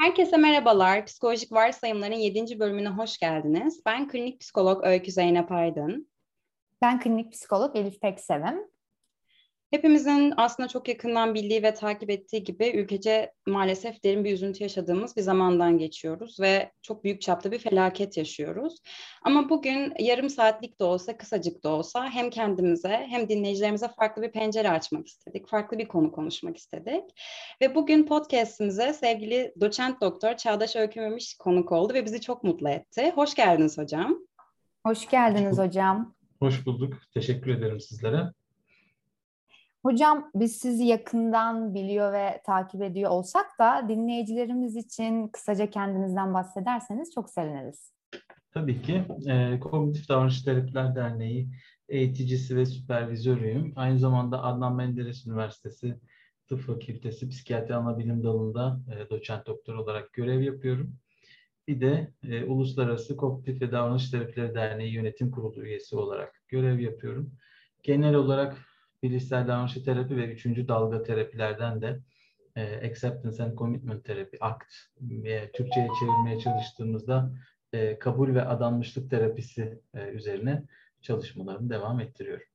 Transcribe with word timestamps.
Herkese 0.00 0.36
merhabalar. 0.36 1.06
Psikolojik 1.06 1.52
Varsayımların 1.52 2.14
7. 2.14 2.58
bölümüne 2.58 2.88
hoş 2.88 3.18
geldiniz. 3.18 3.82
Ben 3.86 4.08
klinik 4.08 4.40
psikolog 4.40 4.84
Öykü 4.84 5.12
Zeynep 5.12 5.52
Aydın. 5.52 6.10
Ben 6.82 7.00
klinik 7.00 7.32
psikolog 7.32 7.76
Elif 7.76 8.00
Peksevim. 8.00 8.70
Hepimizin 9.70 10.34
aslında 10.36 10.68
çok 10.68 10.88
yakından 10.88 11.34
bildiği 11.34 11.62
ve 11.62 11.74
takip 11.74 12.10
ettiği 12.10 12.44
gibi 12.44 12.68
ülkece 12.68 13.32
maalesef 13.46 14.04
derin 14.04 14.24
bir 14.24 14.32
üzüntü 14.32 14.62
yaşadığımız 14.62 15.16
bir 15.16 15.22
zamandan 15.22 15.78
geçiyoruz 15.78 16.40
ve 16.40 16.72
çok 16.82 17.04
büyük 17.04 17.20
çapta 17.20 17.52
bir 17.52 17.58
felaket 17.58 18.16
yaşıyoruz. 18.16 18.76
Ama 19.22 19.48
bugün 19.48 19.94
yarım 19.98 20.30
saatlik 20.30 20.80
de 20.80 20.84
olsa, 20.84 21.16
kısacık 21.16 21.64
da 21.64 21.68
olsa 21.68 22.10
hem 22.10 22.30
kendimize 22.30 23.06
hem 23.08 23.28
dinleyicilerimize 23.28 23.88
farklı 23.88 24.22
bir 24.22 24.32
pencere 24.32 24.70
açmak 24.70 25.06
istedik. 25.06 25.48
Farklı 25.48 25.78
bir 25.78 25.88
konu 25.88 26.12
konuşmak 26.12 26.56
istedik. 26.56 27.04
Ve 27.62 27.74
bugün 27.74 28.06
podcastimize 28.06 28.92
sevgili 28.92 29.54
doçent 29.60 30.00
doktor 30.00 30.36
Çağdaş 30.36 30.76
Öykümemiş 30.76 31.36
konuk 31.36 31.72
oldu 31.72 31.94
ve 31.94 32.04
bizi 32.04 32.20
çok 32.20 32.44
mutlu 32.44 32.68
etti. 32.68 33.12
Hoş 33.14 33.34
geldiniz 33.34 33.78
hocam. 33.78 34.18
Hoş 34.86 35.08
geldiniz 35.08 35.58
hocam. 35.58 36.14
Hoş 36.38 36.66
bulduk. 36.66 36.94
Teşekkür 37.14 37.50
ederim 37.50 37.80
sizlere. 37.80 38.32
Hocam 39.82 40.30
biz 40.34 40.56
sizi 40.56 40.84
yakından 40.84 41.74
biliyor 41.74 42.12
ve 42.12 42.42
takip 42.46 42.82
ediyor 42.82 43.10
olsak 43.10 43.46
da 43.58 43.88
dinleyicilerimiz 43.88 44.76
için 44.76 45.28
kısaca 45.28 45.70
kendinizden 45.70 46.34
bahsederseniz 46.34 47.12
çok 47.14 47.30
seviniriz. 47.30 47.92
Tabii 48.54 48.82
ki. 48.82 49.04
E, 49.26 49.60
Kognitif 49.60 50.08
Davranış 50.08 50.42
Terapiler 50.42 50.94
Derneği 50.94 51.48
eğiticisi 51.88 52.56
ve 52.56 52.66
süpervizörüyüm. 52.66 53.72
Aynı 53.76 53.98
zamanda 53.98 54.42
Adnan 54.42 54.76
Menderes 54.76 55.26
Üniversitesi 55.26 56.00
Tıp 56.48 56.60
Fakültesi 56.60 57.28
Psikiyatri 57.28 57.74
Anabilim 57.74 58.24
Dalı'nda 58.24 58.80
e, 58.92 59.10
doçent 59.10 59.46
doktor 59.46 59.74
olarak 59.74 60.12
görev 60.12 60.40
yapıyorum. 60.40 60.94
Bir 61.68 61.80
de 61.80 62.12
e, 62.22 62.44
Uluslararası 62.44 63.16
Kognitif 63.16 63.62
ve 63.62 63.72
Davranış 63.72 64.10
Terapileri 64.10 64.54
Derneği 64.54 64.92
Yönetim 64.92 65.30
Kurulu 65.30 65.62
üyesi 65.62 65.96
olarak 65.96 66.42
görev 66.48 66.78
yapıyorum. 66.78 67.32
Genel 67.82 68.14
olarak 68.14 68.69
bilişsel 69.02 69.48
davranışçı 69.48 69.84
terapi 69.84 70.16
ve 70.16 70.32
üçüncü 70.32 70.68
dalga 70.68 71.02
terapilerden 71.02 71.82
de 71.82 72.00
e, 72.56 72.90
Acceptance 72.90 73.42
and 73.42 73.58
Commitment 73.58 74.04
Terapi, 74.04 74.44
ACT 74.44 74.72
ve 75.00 75.50
Türkçe'ye 75.52 75.88
çevirmeye 76.00 76.38
çalıştığımızda 76.38 77.32
e, 77.72 77.98
kabul 77.98 78.34
ve 78.34 78.42
adanmışlık 78.42 79.10
terapisi 79.10 79.80
e, 79.94 80.08
üzerine 80.08 80.62
çalışmalarımı 81.02 81.70
devam 81.70 82.00
ettiriyorum. 82.00 82.46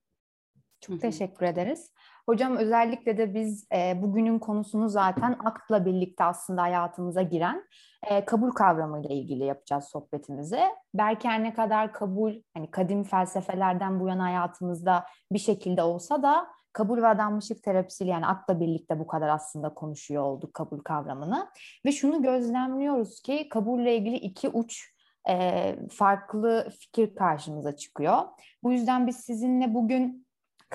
Çok 0.82 1.02
teşekkür 1.02 1.46
ederiz. 1.46 1.92
Hocam 2.30 2.58
özellikle 2.58 3.18
de 3.18 3.34
biz 3.34 3.68
e, 3.76 4.02
bugünün 4.02 4.40
konusunu 4.40 4.90
zaten 4.90 5.36
aktla 5.46 5.86
birlikte 5.86 6.24
aslında 6.24 6.62
hayatımıza 6.62 7.22
giren 7.22 7.64
e, 8.04 8.26
kabul 8.26 8.52
kavramıyla 8.52 9.10
ilgili 9.10 9.44
yapacağız 9.44 9.86
sohbetimizi. 9.86 10.60
Belki 10.94 11.28
her 11.28 11.44
ne 11.44 11.54
kadar 11.54 11.94
kabul 11.94 12.34
hani 12.54 12.72
kadim 12.72 13.04
felsefelerden 13.04 14.00
bu 14.00 14.08
yana 14.08 14.24
hayatımızda 14.24 15.06
bir 15.32 15.40
şekilde 15.40 15.84
olsa 15.84 16.24
da 16.24 16.48
kabul 16.74 17.02
ve 17.02 17.08
adanmışlık 17.08 17.64
terapisiyle 17.64 18.12
yani 18.12 18.26
akla 18.26 18.60
birlikte 18.60 19.00
bu 19.00 19.08
kadar 19.08 19.30
aslında 19.30 19.74
konuşuyor 19.74 20.24
olduk 20.24 20.54
kabul 20.54 20.80
kavramını. 20.80 21.48
Ve 21.86 21.92
şunu 21.92 22.22
gözlemliyoruz 22.22 23.22
ki 23.22 23.50
kabulle 23.50 23.98
ilgili 23.98 24.16
iki 24.16 24.50
uç 24.50 24.96
e, 25.30 25.76
farklı 25.92 26.70
fikir 26.80 27.16
karşımıza 27.16 27.76
çıkıyor. 27.76 28.18
Bu 28.64 28.72
yüzden 28.72 29.08
biz 29.08 29.16
sizinle 29.16 29.74
bugün 29.74 30.25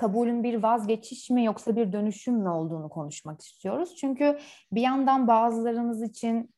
kabulün 0.01 0.43
bir 0.43 0.63
vazgeçiş 0.63 1.29
mi 1.29 1.45
yoksa 1.45 1.75
bir 1.75 1.91
dönüşüm 1.91 2.35
mü 2.35 2.49
olduğunu 2.49 2.89
konuşmak 2.89 3.41
istiyoruz. 3.41 3.95
Çünkü 3.95 4.39
bir 4.71 4.81
yandan 4.81 5.27
bazılarımız 5.27 6.03
için 6.03 6.53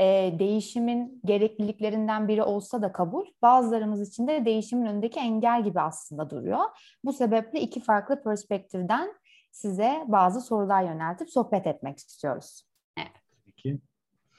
e, 0.00 0.34
değişimin 0.38 1.20
gerekliliklerinden 1.24 2.28
biri 2.28 2.42
olsa 2.42 2.82
da 2.82 2.92
kabul, 2.92 3.26
bazılarımız 3.42 4.08
için 4.08 4.26
de 4.26 4.44
değişimin 4.44 4.86
önündeki 4.86 5.20
engel 5.20 5.64
gibi 5.64 5.80
aslında 5.80 6.30
duruyor. 6.30 6.60
Bu 7.04 7.12
sebeple 7.12 7.60
iki 7.60 7.80
farklı 7.80 8.22
perspektiften 8.22 9.14
size 9.52 10.04
bazı 10.06 10.40
sorular 10.40 10.82
yöneltip 10.82 11.30
sohbet 11.30 11.66
etmek 11.66 11.98
istiyoruz. 11.98 12.62
Evet. 12.96 13.12
Peki. 13.46 13.78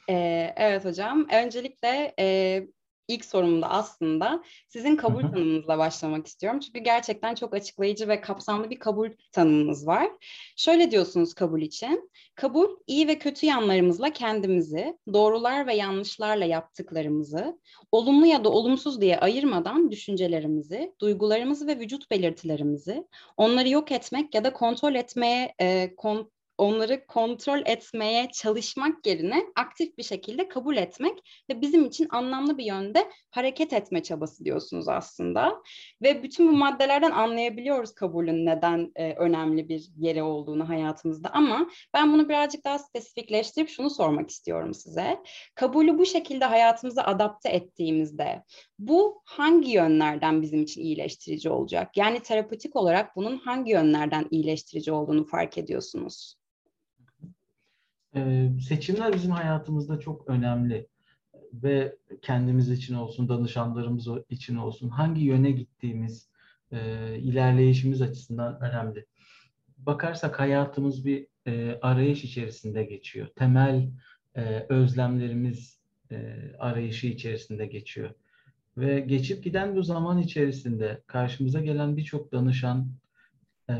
Ee, 0.09 0.53
evet 0.55 0.85
hocam. 0.85 1.27
Öncelikle 1.33 2.13
e, 2.19 2.67
ilk 3.09 3.25
sorumda 3.25 3.69
aslında 3.69 4.43
sizin 4.67 4.95
kabul 4.95 5.21
tanımınızla 5.21 5.77
başlamak 5.77 6.27
istiyorum. 6.27 6.59
Çünkü 6.59 6.79
gerçekten 6.79 7.35
çok 7.35 7.53
açıklayıcı 7.53 8.07
ve 8.07 8.21
kapsamlı 8.21 8.69
bir 8.69 8.79
kabul 8.79 9.09
tanımınız 9.31 9.87
var. 9.87 10.09
Şöyle 10.57 10.91
diyorsunuz 10.91 11.33
kabul 11.33 11.61
için. 11.61 12.11
Kabul 12.35 12.69
iyi 12.87 13.07
ve 13.07 13.19
kötü 13.19 13.45
yanlarımızla 13.45 14.13
kendimizi, 14.13 14.97
doğrular 15.13 15.67
ve 15.67 15.75
yanlışlarla 15.75 16.45
yaptıklarımızı, 16.45 17.59
olumlu 17.91 18.25
ya 18.25 18.43
da 18.43 18.49
olumsuz 18.49 19.01
diye 19.01 19.19
ayırmadan 19.19 19.91
düşüncelerimizi, 19.91 20.93
duygularımızı 21.01 21.67
ve 21.67 21.79
vücut 21.79 22.11
belirtilerimizi, 22.11 23.07
onları 23.37 23.69
yok 23.69 23.91
etmek 23.91 24.35
ya 24.35 24.43
da 24.43 24.53
kontrol 24.53 24.95
etmeye 24.95 25.53
e, 25.61 25.95
kon, 25.95 26.31
onları 26.59 27.05
kontrol 27.05 27.61
etmeye 27.65 28.29
çalışmak 28.33 29.07
yerine 29.07 29.43
aktif 29.55 29.97
bir 29.97 30.03
şekilde 30.03 30.47
kabul 30.47 30.77
etmek 30.77 31.43
ve 31.49 31.61
bizim 31.61 31.85
için 31.85 32.07
anlamlı 32.09 32.57
bir 32.57 32.65
yönde 32.65 33.11
hareket 33.31 33.73
etme 33.73 34.03
çabası 34.03 34.45
diyorsunuz 34.45 34.87
aslında. 34.87 35.61
Ve 36.01 36.23
bütün 36.23 36.47
bu 36.47 36.51
maddelerden 36.51 37.11
anlayabiliyoruz 37.11 37.93
kabulün 37.93 38.45
neden 38.45 38.91
e, 38.95 39.13
önemli 39.13 39.69
bir 39.69 39.89
yeri 39.97 40.23
olduğunu 40.23 40.69
hayatımızda 40.69 41.29
ama 41.33 41.69
ben 41.93 42.13
bunu 42.13 42.29
birazcık 42.29 42.65
daha 42.65 42.79
spesifikleştirip 42.79 43.69
şunu 43.69 43.89
sormak 43.89 44.29
istiyorum 44.29 44.73
size. 44.73 45.19
Kabulü 45.55 45.97
bu 45.97 46.05
şekilde 46.05 46.45
hayatımıza 46.45 47.01
adapte 47.01 47.49
ettiğimizde 47.49 48.43
bu 48.79 49.21
hangi 49.25 49.71
yönlerden 49.71 50.41
bizim 50.41 50.63
için 50.63 50.81
iyileştirici 50.81 51.49
olacak? 51.49 51.97
Yani 51.97 52.19
terapötik 52.19 52.75
olarak 52.75 53.15
bunun 53.15 53.37
hangi 53.37 53.71
yönlerden 53.71 54.27
iyileştirici 54.31 54.91
olduğunu 54.91 55.25
fark 55.25 55.57
ediyorsunuz? 55.57 56.39
Ee, 58.15 58.49
seçimler 58.67 59.13
bizim 59.13 59.31
hayatımızda 59.31 59.99
çok 59.99 60.29
önemli 60.29 60.87
ve 61.53 61.95
kendimiz 62.21 62.69
için 62.71 62.95
olsun, 62.95 63.29
danışanlarımız 63.29 64.07
için 64.29 64.55
olsun 64.55 64.89
hangi 64.89 65.21
yöne 65.21 65.51
gittiğimiz, 65.51 66.29
e, 66.71 66.79
ilerleyişimiz 67.19 68.01
açısından 68.01 68.61
önemli. 68.61 69.05
Bakarsak 69.77 70.39
hayatımız 70.39 71.05
bir 71.05 71.27
e, 71.47 71.79
arayış 71.81 72.23
içerisinde 72.23 72.83
geçiyor. 72.83 73.27
Temel 73.35 73.89
e, 74.35 74.65
özlemlerimiz 74.69 75.79
e, 76.11 76.35
arayışı 76.59 77.07
içerisinde 77.07 77.65
geçiyor. 77.65 78.09
Ve 78.77 78.99
geçip 78.99 79.43
giden 79.43 79.75
bu 79.75 79.83
zaman 79.83 80.17
içerisinde 80.17 81.01
karşımıza 81.07 81.61
gelen 81.61 81.97
birçok 81.97 82.31
danışan 82.31 82.91
e, 83.69 83.75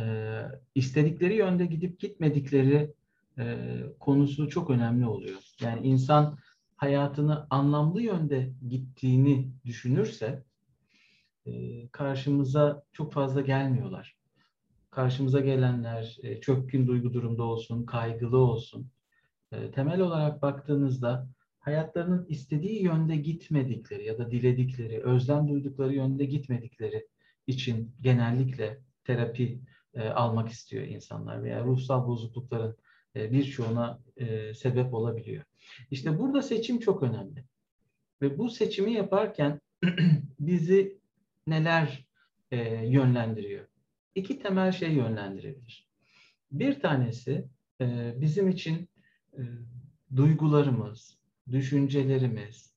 istedikleri 0.75 1.35
yönde 1.35 1.65
gidip 1.65 1.99
gitmedikleri 1.99 2.93
e, 3.39 3.67
konusu 3.99 4.49
çok 4.49 4.69
önemli 4.69 5.07
oluyor. 5.07 5.39
Yani 5.61 5.87
insan 5.87 6.37
hayatını 6.75 7.47
anlamlı 7.49 8.01
yönde 8.01 8.53
gittiğini 8.67 9.51
düşünürse 9.65 10.43
e, 11.45 11.51
karşımıza 11.87 12.83
çok 12.93 13.13
fazla 13.13 13.41
gelmiyorlar. 13.41 14.15
Karşımıza 14.91 15.39
gelenler 15.39 16.17
e, 16.23 16.41
çökkün 16.41 16.87
duygu 16.87 17.13
durumda 17.13 17.43
olsun, 17.43 17.85
kaygılı 17.85 18.37
olsun. 18.37 18.91
E, 19.51 19.71
temel 19.71 20.01
olarak 20.01 20.41
baktığınızda 20.41 21.27
hayatlarının 21.59 22.25
istediği 22.29 22.83
yönde 22.83 23.15
gitmedikleri 23.15 24.05
ya 24.05 24.17
da 24.17 24.31
diledikleri, 24.31 25.03
özlem 25.03 25.47
duydukları 25.47 25.93
yönde 25.93 26.25
gitmedikleri 26.25 27.07
için 27.47 27.95
genellikle 28.01 28.79
terapi 29.03 29.59
e, 29.93 30.09
almak 30.09 30.49
istiyor 30.49 30.83
insanlar 30.83 31.43
veya 31.43 31.63
ruhsal 31.63 32.07
bozuklukların 32.07 32.75
birçoğuna 33.15 33.99
e, 34.17 34.53
sebep 34.53 34.93
olabiliyor. 34.93 35.43
İşte 35.91 36.19
burada 36.19 36.41
seçim 36.41 36.79
çok 36.79 37.03
önemli. 37.03 37.43
Ve 38.21 38.37
bu 38.37 38.49
seçimi 38.49 38.93
yaparken 38.93 39.61
bizi 40.39 40.97
neler 41.47 42.05
e, 42.51 42.85
yönlendiriyor? 42.85 43.65
İki 44.15 44.39
temel 44.39 44.71
şey 44.71 44.91
yönlendirebilir. 44.91 45.87
Bir 46.51 46.79
tanesi 46.79 47.45
bizim 48.15 48.49
için 48.49 48.89
duygularımız, 50.15 51.17
düşüncelerimiz, 51.51 52.73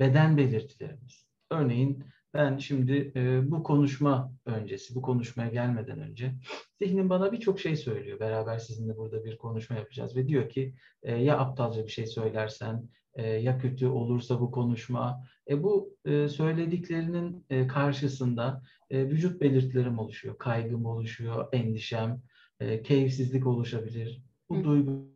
beden 0.00 0.36
belirtilerimiz. 0.36 1.26
Örneğin 1.50 2.04
ben 2.34 2.58
şimdi 2.58 3.12
e, 3.16 3.50
bu 3.50 3.62
konuşma 3.62 4.32
öncesi, 4.46 4.94
bu 4.94 5.02
konuşmaya 5.02 5.50
gelmeden 5.50 6.00
önce 6.00 6.34
zihnim 6.82 7.10
bana 7.10 7.32
birçok 7.32 7.60
şey 7.60 7.76
söylüyor. 7.76 8.20
Beraber 8.20 8.58
sizinle 8.58 8.96
burada 8.96 9.24
bir 9.24 9.38
konuşma 9.38 9.76
yapacağız 9.76 10.16
ve 10.16 10.28
diyor 10.28 10.48
ki 10.48 10.74
e, 11.02 11.14
ya 11.16 11.38
aptalca 11.38 11.84
bir 11.84 11.90
şey 11.90 12.06
söylersen 12.06 12.88
e, 13.14 13.28
ya 13.28 13.58
kötü 13.58 13.86
olursa 13.86 14.40
bu 14.40 14.50
konuşma. 14.50 15.24
E, 15.50 15.62
bu 15.62 15.96
e, 16.04 16.28
söylediklerinin 16.28 17.46
e, 17.50 17.66
karşısında 17.66 18.62
e, 18.90 19.08
vücut 19.08 19.40
belirtilerim 19.40 19.98
oluşuyor. 19.98 20.38
Kaygım 20.38 20.86
oluşuyor, 20.86 21.48
endişem, 21.52 22.22
e, 22.60 22.82
keyifsizlik 22.82 23.46
oluşabilir. 23.46 24.22
Bu 24.48 24.56
Hı. 24.56 24.64
duygu 24.64 25.14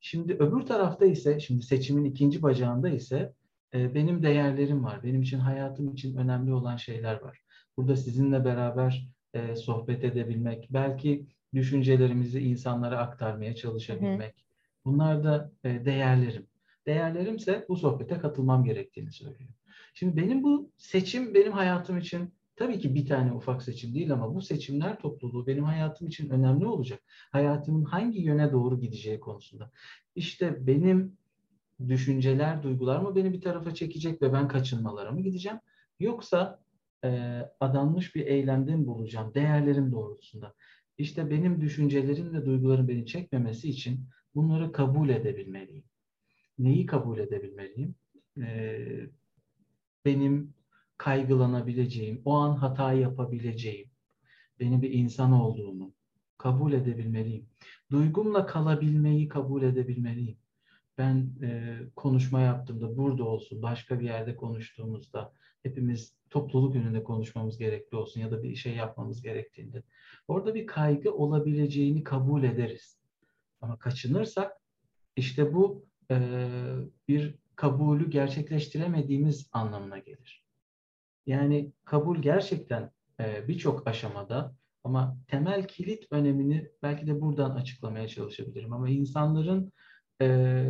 Şimdi 0.00 0.32
öbür 0.34 0.60
tarafta 0.60 1.06
ise, 1.06 1.40
şimdi 1.40 1.62
seçimin 1.62 2.04
ikinci 2.04 2.42
bacağında 2.42 2.88
ise 2.88 3.32
e, 3.74 3.94
benim 3.94 4.22
değerlerim 4.22 4.84
var. 4.84 5.02
Benim 5.02 5.22
için 5.22 5.38
hayatım 5.38 5.92
için 5.92 6.16
önemli 6.16 6.52
olan 6.52 6.76
şeyler 6.76 7.20
var. 7.22 7.42
Burada 7.76 7.96
sizinle 7.96 8.44
beraber 8.44 9.08
e, 9.34 9.56
sohbet 9.56 10.04
edebilmek, 10.04 10.68
belki 10.70 11.26
düşüncelerimizi 11.54 12.40
insanlara 12.40 12.98
aktarmaya 12.98 13.54
çalışabilmek. 13.54 14.34
Hı. 14.34 14.42
Bunlar 14.84 15.24
da 15.24 15.52
e, 15.64 15.84
değerlerim. 15.84 16.46
Değerlerimse 16.86 17.66
bu 17.68 17.76
sohbete 17.76 18.18
katılmam 18.18 18.64
gerektiğini 18.64 19.12
söylüyor. 19.12 19.50
Şimdi 19.94 20.16
benim 20.16 20.42
bu 20.42 20.70
seçim 20.76 21.34
benim 21.34 21.52
hayatım 21.52 21.98
için 21.98 22.34
tabii 22.56 22.78
ki 22.78 22.94
bir 22.94 23.06
tane 23.06 23.32
ufak 23.32 23.62
seçim 23.62 23.94
değil 23.94 24.12
ama 24.12 24.34
bu 24.34 24.42
seçimler 24.42 24.98
topluluğu 24.98 25.46
benim 25.46 25.64
hayatım 25.64 26.08
için 26.08 26.30
önemli 26.30 26.66
olacak. 26.66 27.00
Hayatımın 27.32 27.84
hangi 27.84 28.20
yöne 28.20 28.52
doğru 28.52 28.80
gideceği 28.80 29.20
konusunda. 29.20 29.70
İşte 30.14 30.66
benim 30.66 31.18
düşünceler, 31.88 32.62
duygular 32.62 33.00
mı 33.00 33.16
beni 33.16 33.32
bir 33.32 33.40
tarafa 33.40 33.74
çekecek 33.74 34.22
ve 34.22 34.32
ben 34.32 34.48
kaçınmalara 34.48 35.10
mı 35.10 35.20
gideceğim? 35.20 35.58
Yoksa 36.00 36.60
e, 37.04 37.40
adanmış 37.60 38.14
bir 38.14 38.26
eylemde 38.26 38.76
mi 38.76 38.86
bulacağım? 38.86 39.34
Değerlerim 39.34 39.92
doğrultusunda. 39.92 40.54
İşte 40.98 41.30
benim 41.30 41.60
düşüncelerim 41.60 42.34
ve 42.34 42.46
duygularım 42.46 42.88
beni 42.88 43.06
çekmemesi 43.06 43.68
için 43.68 44.08
bunları 44.34 44.72
kabul 44.72 45.08
edebilmeliyim. 45.08 45.84
Neyi 46.58 46.86
kabul 46.86 47.18
edebilmeliyim? 47.18 47.94
E, 48.40 48.78
benim 50.04 50.54
kaygılanabileceğim, 50.96 52.22
o 52.24 52.34
an 52.34 52.56
hata 52.56 52.92
yapabileceğim, 52.92 53.90
benim 54.60 54.82
bir 54.82 54.90
insan 54.90 55.32
olduğumu 55.32 55.92
kabul 56.38 56.72
edebilmeliyim. 56.72 57.46
Duygumla 57.90 58.46
kalabilmeyi 58.46 59.28
kabul 59.28 59.62
edebilmeliyim 59.62 60.37
ben 60.98 61.30
e, 61.42 61.78
konuşma 61.96 62.40
yaptığımda 62.40 62.96
burada 62.96 63.24
olsun, 63.24 63.62
başka 63.62 64.00
bir 64.00 64.04
yerde 64.04 64.36
konuştuğumuzda 64.36 65.32
hepimiz 65.62 66.14
topluluk 66.30 66.76
önünde 66.76 67.04
konuşmamız 67.04 67.58
gerekli 67.58 67.96
olsun 67.96 68.20
ya 68.20 68.30
da 68.30 68.42
bir 68.42 68.54
şey 68.56 68.74
yapmamız 68.74 69.22
gerektiğinde 69.22 69.82
orada 70.28 70.54
bir 70.54 70.66
kaygı 70.66 71.14
olabileceğini 71.14 72.04
kabul 72.04 72.42
ederiz. 72.44 72.98
Ama 73.60 73.78
kaçınırsak 73.78 74.52
işte 75.16 75.54
bu 75.54 75.86
e, 76.10 76.18
bir 77.08 77.34
kabulü 77.56 78.10
gerçekleştiremediğimiz 78.10 79.48
anlamına 79.52 79.98
gelir. 79.98 80.44
Yani 81.26 81.72
kabul 81.84 82.18
gerçekten 82.18 82.90
e, 83.20 83.48
birçok 83.48 83.86
aşamada 83.86 84.54
ama 84.84 85.16
temel 85.26 85.68
kilit 85.68 86.06
önemini 86.10 86.70
belki 86.82 87.06
de 87.06 87.20
buradan 87.20 87.50
açıklamaya 87.50 88.08
çalışabilirim. 88.08 88.72
Ama 88.72 88.88
insanların 88.88 89.72
e, 90.22 90.66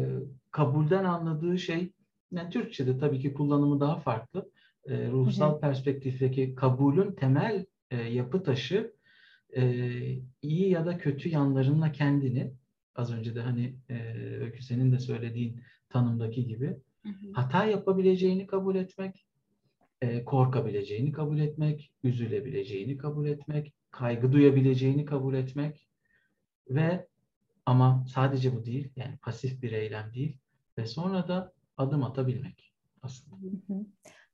kabulden 0.51 1.05
anladığı 1.05 1.59
şey, 1.59 1.93
yani 2.33 2.51
Türkçe'de 2.51 2.99
tabii 2.99 3.21
ki 3.21 3.35
kullanımı 3.35 3.81
daha 3.81 3.97
farklı. 3.97 4.51
E, 4.87 5.11
ruhsal 5.11 5.53
hı 5.53 5.57
hı. 5.57 5.61
perspektifteki 5.61 6.55
kabulün 6.55 7.13
temel 7.13 7.67
e, 7.91 7.97
yapı 7.97 8.43
taşı 8.43 8.93
e, 9.57 9.83
iyi 10.43 10.71
ya 10.71 10.87
da 10.87 10.99
kötü 10.99 11.29
yanlarınla 11.29 11.93
kendini, 11.93 12.53
az 12.95 13.13
önce 13.13 13.35
de 13.35 13.41
hani 13.41 13.75
e, 13.89 14.15
Öykü 14.41 14.63
senin 14.63 14.93
de 14.93 14.99
söylediğin 14.99 15.61
tanımdaki 15.89 16.47
gibi 16.47 16.67
hı 17.03 17.09
hı. 17.09 17.33
hata 17.33 17.65
yapabileceğini 17.65 18.47
kabul 18.47 18.77
etmek, 18.77 19.27
e, 20.03 20.25
korkabileceğini 20.25 21.13
kabul 21.13 21.39
etmek, 21.39 21.93
üzülebileceğini 22.05 22.97
kabul 22.97 23.27
etmek, 23.27 23.73
kaygı 23.91 24.33
duyabileceğini 24.33 25.05
kabul 25.05 25.35
etmek 25.35 25.89
ve 26.71 27.07
ama 27.69 28.05
sadece 28.15 28.57
bu 28.57 28.65
değil, 28.65 28.93
yani 28.97 29.17
pasif 29.17 29.63
bir 29.63 29.73
eylem 29.73 30.15
değil 30.15 30.37
ve 30.79 30.87
sonra 30.87 31.29
da 31.29 31.53
adım 31.77 32.03
atabilmek 32.03 32.73
aslında. 33.03 33.37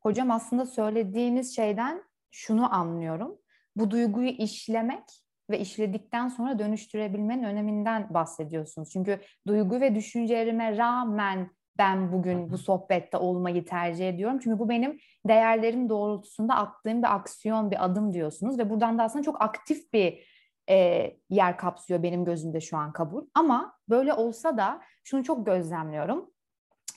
Hocam 0.00 0.30
aslında 0.30 0.66
söylediğiniz 0.66 1.56
şeyden 1.56 2.02
şunu 2.30 2.74
anlıyorum. 2.74 3.36
Bu 3.76 3.90
duyguyu 3.90 4.28
işlemek 4.28 5.04
ve 5.50 5.58
işledikten 5.58 6.28
sonra 6.28 6.58
dönüştürebilmenin 6.58 7.42
öneminden 7.42 8.14
bahsediyorsunuz. 8.14 8.90
Çünkü 8.90 9.20
duygu 9.46 9.80
ve 9.80 9.94
düşüncelerime 9.94 10.76
rağmen 10.76 11.50
ben 11.78 12.12
bugün 12.12 12.52
bu 12.52 12.58
sohbette 12.58 13.16
olmayı 13.16 13.64
tercih 13.64 14.08
ediyorum. 14.08 14.38
Çünkü 14.44 14.58
bu 14.58 14.68
benim 14.68 14.98
değerlerim 15.28 15.88
doğrultusunda 15.88 16.54
attığım 16.54 17.02
bir 17.02 17.14
aksiyon, 17.14 17.70
bir 17.70 17.84
adım 17.84 18.12
diyorsunuz. 18.12 18.58
Ve 18.58 18.70
buradan 18.70 18.98
da 18.98 19.02
aslında 19.02 19.24
çok 19.24 19.42
aktif 19.42 19.92
bir 19.92 20.33
e, 20.70 21.10
yer 21.30 21.58
kapsıyor 21.58 22.02
benim 22.02 22.24
gözümde 22.24 22.60
şu 22.60 22.76
an 22.76 22.92
kabul. 22.92 23.26
Ama 23.34 23.78
böyle 23.88 24.14
olsa 24.14 24.56
da 24.56 24.80
şunu 25.04 25.24
çok 25.24 25.46
gözlemliyorum. 25.46 26.30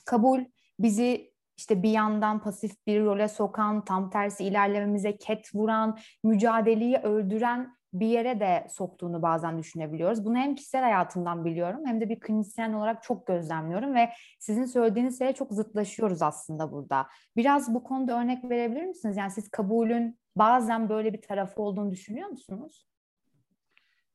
Kabul 0.06 0.44
bizi 0.78 1.32
işte 1.56 1.82
bir 1.82 1.90
yandan 1.90 2.42
pasif 2.42 2.86
bir 2.86 3.04
role 3.04 3.28
sokan, 3.28 3.84
tam 3.84 4.10
tersi 4.10 4.44
ilerlememize 4.44 5.16
ket 5.16 5.54
vuran, 5.54 5.98
mücadeleyi 6.24 6.96
öldüren 6.96 7.78
bir 7.92 8.06
yere 8.06 8.40
de 8.40 8.66
soktuğunu 8.70 9.22
bazen 9.22 9.58
düşünebiliyoruz. 9.58 10.24
Bunu 10.24 10.36
hem 10.36 10.54
kişisel 10.54 10.82
hayatımdan 10.82 11.44
biliyorum 11.44 11.80
hem 11.86 12.00
de 12.00 12.08
bir 12.08 12.20
klinisyen 12.20 12.72
olarak 12.72 13.02
çok 13.02 13.26
gözlemliyorum 13.26 13.94
ve 13.94 14.10
sizin 14.38 14.64
söylediğiniz 14.64 15.18
şeye 15.18 15.32
çok 15.32 15.52
zıtlaşıyoruz 15.52 16.22
aslında 16.22 16.72
burada. 16.72 17.06
Biraz 17.36 17.74
bu 17.74 17.82
konuda 17.82 18.20
örnek 18.20 18.44
verebilir 18.44 18.84
misiniz? 18.84 19.16
Yani 19.16 19.30
siz 19.30 19.48
kabulün 19.48 20.18
bazen 20.36 20.88
böyle 20.88 21.12
bir 21.12 21.22
tarafı 21.22 21.62
olduğunu 21.62 21.90
düşünüyor 21.90 22.28
musunuz? 22.28 22.88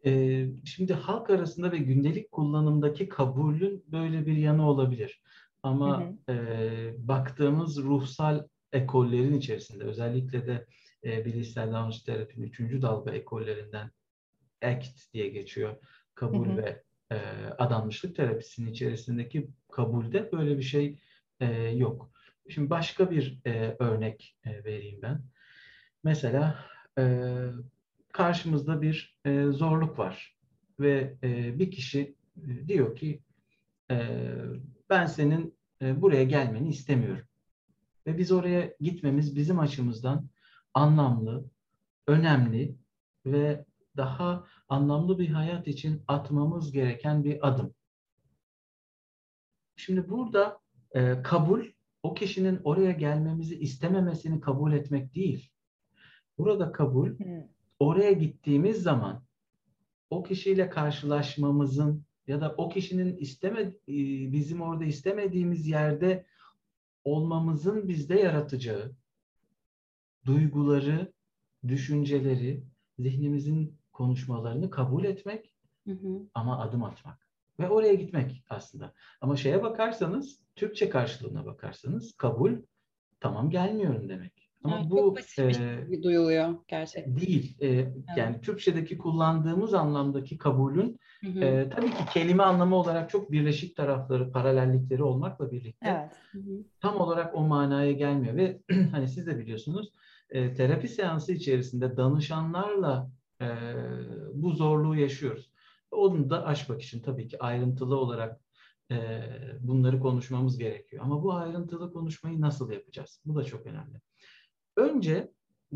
Ee, 0.06 0.48
şimdi 0.66 0.94
halk 0.94 1.30
arasında 1.30 1.72
ve 1.72 1.78
gündelik 1.78 2.32
kullanımdaki 2.32 3.10
kabulün 3.10 3.84
böyle 3.88 4.26
bir 4.26 4.38
yanı 4.38 4.70
olabilir. 4.70 5.22
Ama 5.64 6.02
hı 6.02 6.34
hı. 6.34 6.34
E, 6.34 7.08
baktığımız 7.08 7.78
ruhsal 7.78 8.48
ekollerin 8.74 9.38
içerisinde 9.38 9.84
özellikle 9.84 10.48
de 10.48 10.66
e, 11.04 11.26
bilişsel 11.26 11.68
davranış 11.68 12.00
terapinin 12.00 12.48
üçüncü 12.48 12.82
dalga 12.82 13.12
ekollerinden 13.12 13.92
ACT 14.62 15.14
diye 15.14 15.30
geçiyor. 15.30 15.76
Kabul 16.16 16.48
hı 16.48 16.52
hı. 16.52 16.58
ve 16.58 16.84
e, 17.12 17.18
adanmışlık 17.58 18.16
terapisinin 18.16 18.72
içerisindeki 18.72 19.50
kabulde 19.72 20.32
böyle 20.32 20.58
bir 20.58 20.64
şey 20.64 21.00
e, 21.40 21.46
yok. 21.62 22.12
Şimdi 22.50 22.70
başka 22.70 23.12
bir 23.12 23.40
e, 23.46 23.76
örnek 23.80 24.38
e, 24.46 24.64
vereyim 24.64 25.00
ben. 25.02 25.22
Mesela 26.04 26.66
e, 27.00 27.04
karşımızda 28.14 28.82
bir 28.82 29.18
e, 29.26 29.46
zorluk 29.46 30.00
var 30.00 30.38
ve 30.80 31.18
e, 31.24 31.60
bir 31.60 31.72
kişi 31.72 32.16
e, 32.38 32.68
diyor 32.68 32.96
ki 32.96 33.22
e, 33.92 34.08
ben 34.90 35.06
senin 35.06 35.58
e, 35.82 36.02
buraya 36.02 36.24
gelmeni 36.24 36.70
istemiyorum 36.70 37.26
ve 38.08 38.18
biz 38.18 38.32
oraya 38.32 38.74
gitmemiz 38.80 39.36
bizim 39.36 39.60
açımızdan 39.60 40.30
anlamlı, 40.74 41.46
önemli 42.08 42.76
ve 43.26 43.66
daha 43.98 44.48
anlamlı 44.70 45.20
bir 45.20 45.30
hayat 45.30 45.68
için 45.68 46.04
atmamız 46.08 46.72
gereken 46.72 47.24
bir 47.24 47.48
adım. 47.48 47.74
Şimdi 49.76 50.10
burada 50.10 50.60
e, 50.92 51.22
kabul 51.22 51.66
o 52.04 52.14
kişinin 52.14 52.62
oraya 52.64 52.92
gelmemizi 52.92 53.60
istememesini 53.60 54.42
kabul 54.42 54.74
etmek 54.74 55.16
değil. 55.16 55.50
Burada 56.38 56.72
kabul 56.72 57.12
oraya 57.86 58.12
gittiğimiz 58.12 58.82
zaman 58.82 59.24
o 60.10 60.24
kişiyle 60.24 60.70
karşılaşmamızın 60.70 62.04
ya 62.28 62.42
da 62.42 62.56
o 62.58 62.70
kişinin 62.70 63.18
isteme 63.18 63.62
e, 63.62 63.72
bizim 64.32 64.62
orada 64.62 64.86
istemediğimiz 64.86 65.68
yerde 65.68 66.26
olmamızın 67.04 67.88
bizde 67.88 68.20
yaratacağı 68.20 68.92
duyguları, 70.26 71.14
düşünceleri, 71.68 72.64
zihnimizin 73.00 73.78
konuşmalarını 73.94 74.70
kabul 74.70 75.04
etmek 75.04 75.54
hı 75.88 75.92
hı. 75.92 76.22
ama 76.34 76.62
adım 76.62 76.84
atmak 76.84 77.28
ve 77.60 77.70
oraya 77.70 77.94
gitmek 77.94 78.44
aslında. 78.50 78.94
Ama 79.22 79.36
şeye 79.36 79.64
bakarsanız, 79.64 80.40
Türkçe 80.56 80.90
karşılığına 80.90 81.46
bakarsanız 81.46 82.18
kabul 82.18 82.54
tamam 83.20 83.50
gelmiyorum 83.50 84.10
demek. 84.10 84.43
Ama 84.64 84.76
yani 84.76 84.90
bu 84.90 84.98
çok 84.98 85.18
basit 85.18 85.40
e, 85.40 85.54
şey 85.54 86.04
duyuluyor 86.04 86.56
gerçekten. 86.68 87.18
Değil. 87.18 87.58
E, 87.60 87.68
evet. 87.68 87.88
Yani 88.18 88.42
Türkçedeki 88.42 88.98
kullandığımız 88.98 89.74
anlamdaki 89.74 90.38
kabulün 90.38 91.00
hı 91.22 91.28
hı. 91.28 91.44
E, 91.44 91.70
tabii 91.70 91.90
ki 91.90 92.06
kelime 92.14 92.44
anlamı 92.44 92.76
olarak 92.76 93.10
çok 93.10 93.32
birleşik 93.32 93.76
tarafları, 93.76 94.32
paralellikleri 94.32 95.04
olmakla 95.04 95.52
birlikte 95.52 95.88
evet. 95.90 96.12
hı 96.32 96.38
hı. 96.38 96.64
tam 96.80 97.00
olarak 97.00 97.36
o 97.36 97.42
manaya 97.42 97.92
gelmiyor 97.92 98.36
ve 98.36 98.62
hani 98.92 99.08
siz 99.08 99.28
de 99.28 99.40
biliyorsunuz 99.40 99.92
e, 100.30 100.54
terapi 100.54 100.88
seansı 100.88 101.34
içerisinde 101.34 101.98
danışanlarla 101.98 103.12
e, 103.42 103.48
bu 104.34 104.52
zorluğu 104.52 104.96
yaşıyoruz. 104.96 105.52
Onu 105.92 106.30
da 106.30 106.46
aşmak 106.46 106.82
için 106.82 107.02
tabii 107.02 107.28
ki 107.28 107.40
ayrıntılı 107.40 107.98
olarak 107.98 108.40
e, 108.92 109.22
bunları 109.60 110.00
konuşmamız 110.00 110.58
gerekiyor. 110.58 111.04
Ama 111.06 111.24
bu 111.24 111.34
ayrıntılı 111.34 111.94
konuşmayı 111.94 112.42
nasıl 112.42 112.72
yapacağız? 112.72 113.22
Bu 113.26 113.36
da 113.36 113.44
çok 113.44 113.66
önemli. 113.66 114.02
Önce 114.78 115.32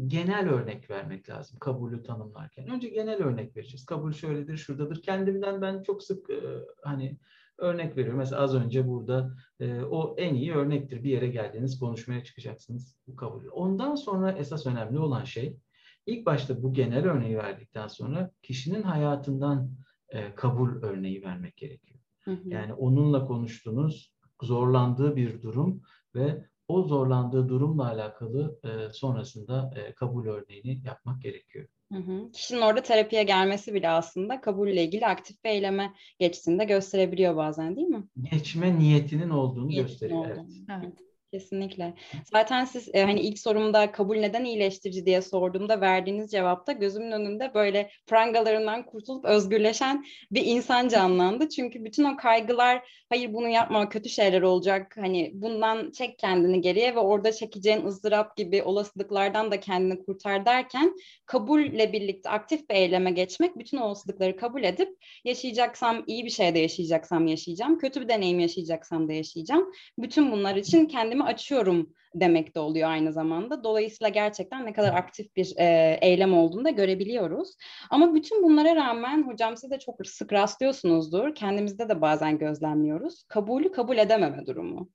genel 0.07 0.49
örnek 0.49 0.89
vermek 0.89 1.29
lazım 1.29 1.59
kabulü 1.59 2.03
tanımlarken. 2.03 2.67
Önce 2.67 2.89
genel 2.89 3.17
örnek 3.17 3.57
vereceğiz. 3.57 3.85
Kabul 3.85 4.11
şöyledir, 4.11 4.57
şuradadır. 4.57 5.01
Kendimden 5.01 5.61
ben 5.61 5.83
çok 5.83 6.03
sık 6.03 6.29
e, 6.29 6.41
hani 6.83 7.17
Örnek 7.57 7.97
veriyorum. 7.97 8.19
Mesela 8.19 8.41
az 8.41 8.55
önce 8.55 8.87
burada 8.87 9.35
e, 9.59 9.81
o 9.81 10.15
en 10.17 10.35
iyi 10.35 10.53
örnektir. 10.53 11.03
Bir 11.03 11.09
yere 11.09 11.27
geldiniz, 11.27 11.79
konuşmaya 11.79 12.23
çıkacaksınız. 12.23 12.95
Bu 13.07 13.15
kabul. 13.15 13.43
Ondan 13.51 13.95
sonra 13.95 14.31
esas 14.31 14.67
önemli 14.67 14.99
olan 14.99 15.23
şey 15.23 15.57
ilk 16.05 16.25
başta 16.25 16.63
bu 16.63 16.73
genel 16.73 17.05
örneği 17.05 17.37
verdikten 17.37 17.87
sonra 17.87 18.31
kişinin 18.43 18.81
hayatından 18.81 19.71
e, 20.09 20.35
kabul 20.35 20.83
örneği 20.83 21.23
vermek 21.23 21.57
gerekiyor. 21.57 21.99
Hı 22.23 22.31
hı. 22.31 22.49
Yani 22.49 22.73
onunla 22.73 23.25
konuştunuz, 23.25 24.13
zorlandığı 24.41 25.15
bir 25.15 25.41
durum 25.41 25.81
ve 26.15 26.45
o 26.67 26.83
zorlandığı 26.83 27.49
durumla 27.49 27.87
alakalı 27.87 28.59
e, 28.63 28.93
sonrasında 28.93 29.71
e, 29.75 29.93
kabul 29.93 30.27
örneğini 30.27 30.81
yapmak 30.85 31.21
gerekiyor. 31.21 31.67
Hı 31.91 31.97
hı. 31.97 32.31
Kişinin 32.31 32.61
orada 32.61 32.81
terapiye 32.83 33.23
gelmesi 33.23 33.73
bile 33.73 33.89
aslında 33.89 34.41
kabulle 34.41 34.83
ilgili 34.83 35.05
aktif 35.05 35.43
bir 35.43 35.49
eyleme 35.49 35.93
geçtiğini 36.19 36.59
de 36.59 36.65
gösterebiliyor 36.65 37.35
bazen 37.35 37.75
değil 37.75 37.87
mi? 37.87 38.03
Geçme 38.31 38.79
niyetinin 38.79 39.29
olduğunu 39.29 39.67
Niyetinin 39.67 39.87
gösteriyor. 39.87 40.19
Olduğunu. 40.19 40.47
Evet. 40.69 40.79
evet. 40.83 40.93
Kesinlikle. 41.31 41.93
Zaten 42.31 42.65
siz 42.65 42.89
e, 42.93 43.03
hani 43.03 43.19
ilk 43.19 43.39
sorumda 43.39 43.91
kabul 43.91 44.17
neden 44.17 44.45
iyileştirici 44.45 45.05
diye 45.05 45.21
sorduğumda 45.21 45.81
verdiğiniz 45.81 46.31
cevapta 46.31 46.71
gözümün 46.71 47.11
önünde 47.11 47.51
böyle 47.53 47.89
prangalarından 48.07 48.85
kurtulup 48.85 49.25
özgürleşen 49.25 50.05
bir 50.31 50.45
insan 50.45 50.87
canlandı. 50.87 51.49
Çünkü 51.49 51.85
bütün 51.85 52.03
o 52.03 52.17
kaygılar 52.17 52.89
hayır 53.09 53.33
bunu 53.33 53.49
yapma 53.49 53.89
kötü 53.89 54.09
şeyler 54.09 54.41
olacak 54.41 54.97
hani 54.99 55.31
bundan 55.33 55.91
çek 55.91 56.19
kendini 56.19 56.61
geriye 56.61 56.95
ve 56.95 56.99
orada 56.99 57.31
çekeceğin 57.31 57.85
ızdırap 57.85 58.37
gibi 58.37 58.63
olasılıklardan 58.63 59.51
da 59.51 59.59
kendini 59.59 60.05
kurtar 60.05 60.45
derken 60.45 60.95
kabulle 61.25 61.93
birlikte 61.93 62.29
aktif 62.29 62.69
bir 62.69 62.75
eyleme 62.75 63.11
geçmek 63.11 63.57
bütün 63.57 63.77
olasılıkları 63.77 64.37
kabul 64.37 64.63
edip 64.63 64.89
yaşayacaksam 65.23 66.03
iyi 66.07 66.25
bir 66.25 66.29
şey 66.29 66.55
de 66.55 66.59
yaşayacaksam 66.59 67.27
yaşayacağım 67.27 67.79
kötü 67.79 68.01
bir 68.01 68.09
deneyim 68.09 68.39
yaşayacaksam 68.39 69.09
da 69.09 69.13
yaşayacağım. 69.13 69.71
Bütün 69.97 70.31
bunlar 70.31 70.55
için 70.55 70.85
kendimi 70.85 71.16
kendimi 71.17 71.23
açıyorum 71.23 71.93
demek 72.15 72.55
de 72.55 72.59
oluyor 72.59 72.89
aynı 72.89 73.13
zamanda. 73.13 73.63
Dolayısıyla 73.63 74.09
gerçekten 74.09 74.65
ne 74.65 74.73
kadar 74.73 74.93
aktif 74.93 75.35
bir 75.35 75.53
e, 75.57 75.97
eylem 76.01 76.33
olduğunu 76.33 76.65
da 76.65 76.69
görebiliyoruz. 76.69 77.55
Ama 77.89 78.13
bütün 78.13 78.43
bunlara 78.43 78.75
rağmen 78.75 79.23
hocam 79.23 79.57
siz 79.57 79.71
de 79.71 79.79
çok 79.79 80.07
sık 80.07 80.33
rastlıyorsunuzdur. 80.33 81.35
Kendimizde 81.35 81.89
de 81.89 82.01
bazen 82.01 82.37
gözlemliyoruz. 82.37 83.23
Kabulü 83.27 83.71
kabul 83.71 83.97
edememe 83.97 84.45
durumu. 84.45 84.89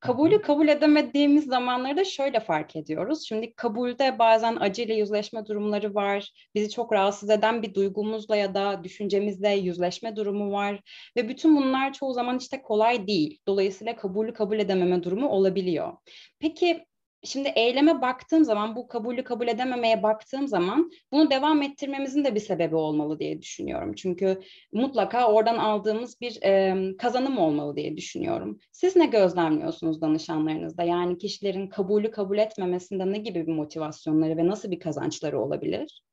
Kabulü 0.00 0.42
kabul 0.42 0.68
edemediğimiz 0.68 1.44
zamanları 1.44 1.96
da 1.96 2.04
şöyle 2.04 2.40
fark 2.40 2.76
ediyoruz. 2.76 3.24
Şimdi 3.28 3.54
kabulde 3.54 4.18
bazen 4.18 4.56
acıyla 4.56 4.94
yüzleşme 4.94 5.46
durumları 5.46 5.94
var. 5.94 6.32
Bizi 6.54 6.70
çok 6.70 6.92
rahatsız 6.92 7.30
eden 7.30 7.62
bir 7.62 7.74
duygumuzla 7.74 8.36
ya 8.36 8.54
da 8.54 8.84
düşüncemizle 8.84 9.48
yüzleşme 9.48 10.16
durumu 10.16 10.52
var. 10.52 10.80
Ve 11.16 11.28
bütün 11.28 11.56
bunlar 11.56 11.92
çoğu 11.92 12.12
zaman 12.12 12.38
işte 12.38 12.62
kolay 12.62 13.06
değil. 13.06 13.38
Dolayısıyla 13.46 13.96
kabulü 13.96 14.32
kabul 14.32 14.58
edememe 14.58 15.02
durumu 15.02 15.28
olabiliyor. 15.28 15.92
Peki 16.40 16.84
Şimdi 17.24 17.48
eyleme 17.56 18.02
baktığım 18.02 18.44
zaman, 18.44 18.76
bu 18.76 18.88
kabulü 18.88 19.24
kabul 19.24 19.48
edememeye 19.48 20.02
baktığım 20.02 20.48
zaman 20.48 20.90
bunu 21.12 21.30
devam 21.30 21.62
ettirmemizin 21.62 22.24
de 22.24 22.34
bir 22.34 22.40
sebebi 22.40 22.76
olmalı 22.76 23.18
diye 23.18 23.42
düşünüyorum. 23.42 23.94
Çünkü 23.94 24.40
mutlaka 24.72 25.32
oradan 25.32 25.56
aldığımız 25.56 26.20
bir 26.20 26.42
e, 26.42 26.76
kazanım 26.96 27.38
olmalı 27.38 27.76
diye 27.76 27.96
düşünüyorum. 27.96 28.58
Siz 28.72 28.96
ne 28.96 29.06
gözlemliyorsunuz 29.06 30.00
danışanlarınızda? 30.00 30.82
Yani 30.82 31.18
kişilerin 31.18 31.66
kabulü 31.66 32.10
kabul 32.10 32.38
etmemesinde 32.38 33.12
ne 33.12 33.18
gibi 33.18 33.46
bir 33.46 33.52
motivasyonları 33.52 34.36
ve 34.36 34.46
nasıl 34.46 34.70
bir 34.70 34.80
kazançları 34.80 35.40
olabilir? 35.40 36.04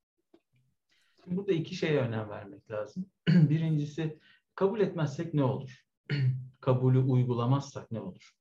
Burada 1.28 1.52
iki 1.52 1.76
şeye 1.76 2.00
önem 2.00 2.30
vermek 2.30 2.72
lazım. 2.72 3.06
Birincisi 3.28 4.20
kabul 4.56 4.80
etmezsek 4.80 5.34
ne 5.34 5.44
olur? 5.44 5.86
Kabulü 6.62 7.00
uygulamazsak 7.00 7.92
ne 7.92 8.00
olur? 8.02 8.36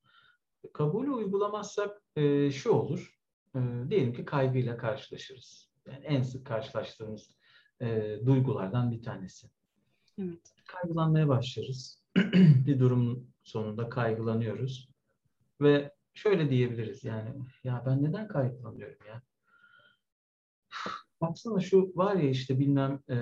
Kabulü 0.73 1.11
uygulamazsak 1.11 2.03
e, 2.17 2.51
şu 2.51 2.71
olur. 2.71 3.21
E, 3.57 3.61
diyelim 3.91 4.13
ki 4.13 4.25
kaygıyla 4.25 4.77
karşılaşırız. 4.77 5.71
Yani 5.87 6.05
en 6.05 6.23
sık 6.23 6.47
karşılaştığımız 6.47 7.31
e, 7.81 8.19
duygulardan 8.27 8.91
bir 8.91 9.03
tanesi. 9.03 9.51
Evet. 10.19 10.55
Kaygılanmaya 10.67 11.29
başlarız. 11.29 12.03
bir 12.67 12.79
durum 12.79 13.27
sonunda 13.43 13.89
kaygılanıyoruz. 13.89 14.89
Ve 15.61 15.93
şöyle 16.15 16.51
diyebiliriz 16.51 17.05
yani 17.05 17.31
ya 17.65 17.83
ben 17.87 18.03
neden 18.03 18.29
kaygılanıyorum 18.29 19.07
ya? 19.09 19.23
Baksana 21.21 21.61
şu 21.61 21.93
var 21.95 22.15
ya 22.17 22.31
işte 22.31 22.59
bilmem 22.59 23.01
e, 23.09 23.17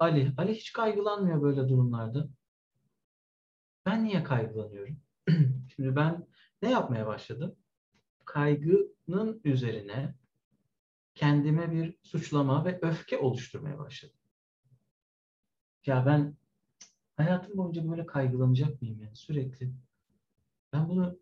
Ali. 0.00 0.32
Ali 0.36 0.54
hiç 0.54 0.72
kaygılanmıyor 0.72 1.42
böyle 1.42 1.68
durumlarda. 1.68 2.28
Ben 3.86 4.04
niye 4.04 4.22
kaygılanıyorum? 4.22 4.96
Şimdi 5.76 5.96
ben 5.96 6.26
ne 6.62 6.70
yapmaya 6.70 7.06
başladım? 7.06 7.56
Kaygının 8.24 9.40
üzerine 9.44 10.14
kendime 11.14 11.72
bir 11.72 11.94
suçlama 12.02 12.64
ve 12.64 12.78
öfke 12.82 13.18
oluşturmaya 13.18 13.78
başladım. 13.78 14.16
Ya 15.86 16.06
ben 16.06 16.36
hayatım 17.16 17.56
boyunca 17.56 17.90
böyle 17.90 18.06
kaygılanacak 18.06 18.82
mıyım 18.82 19.00
yani 19.00 19.16
sürekli? 19.16 19.72
Ben 20.72 20.88
bunu 20.88 21.18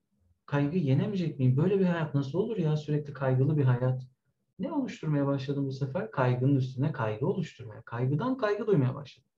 kaygı 0.46 0.78
yenemeyecek 0.78 1.38
miyim? 1.38 1.56
Böyle 1.56 1.80
bir 1.80 1.84
hayat 1.84 2.14
nasıl 2.14 2.38
olur 2.38 2.56
ya 2.56 2.76
sürekli 2.76 3.12
kaygılı 3.12 3.56
bir 3.56 3.64
hayat? 3.64 4.06
Ne 4.58 4.72
oluşturmaya 4.72 5.26
başladım 5.26 5.66
bu 5.66 5.72
sefer? 5.72 6.10
Kaygının 6.10 6.56
üstüne 6.56 6.92
kaygı 6.92 7.26
oluşturmaya. 7.26 7.82
Kaygıdan 7.82 8.36
kaygı 8.36 8.66
duymaya 8.66 8.94
başladım. 8.94 9.30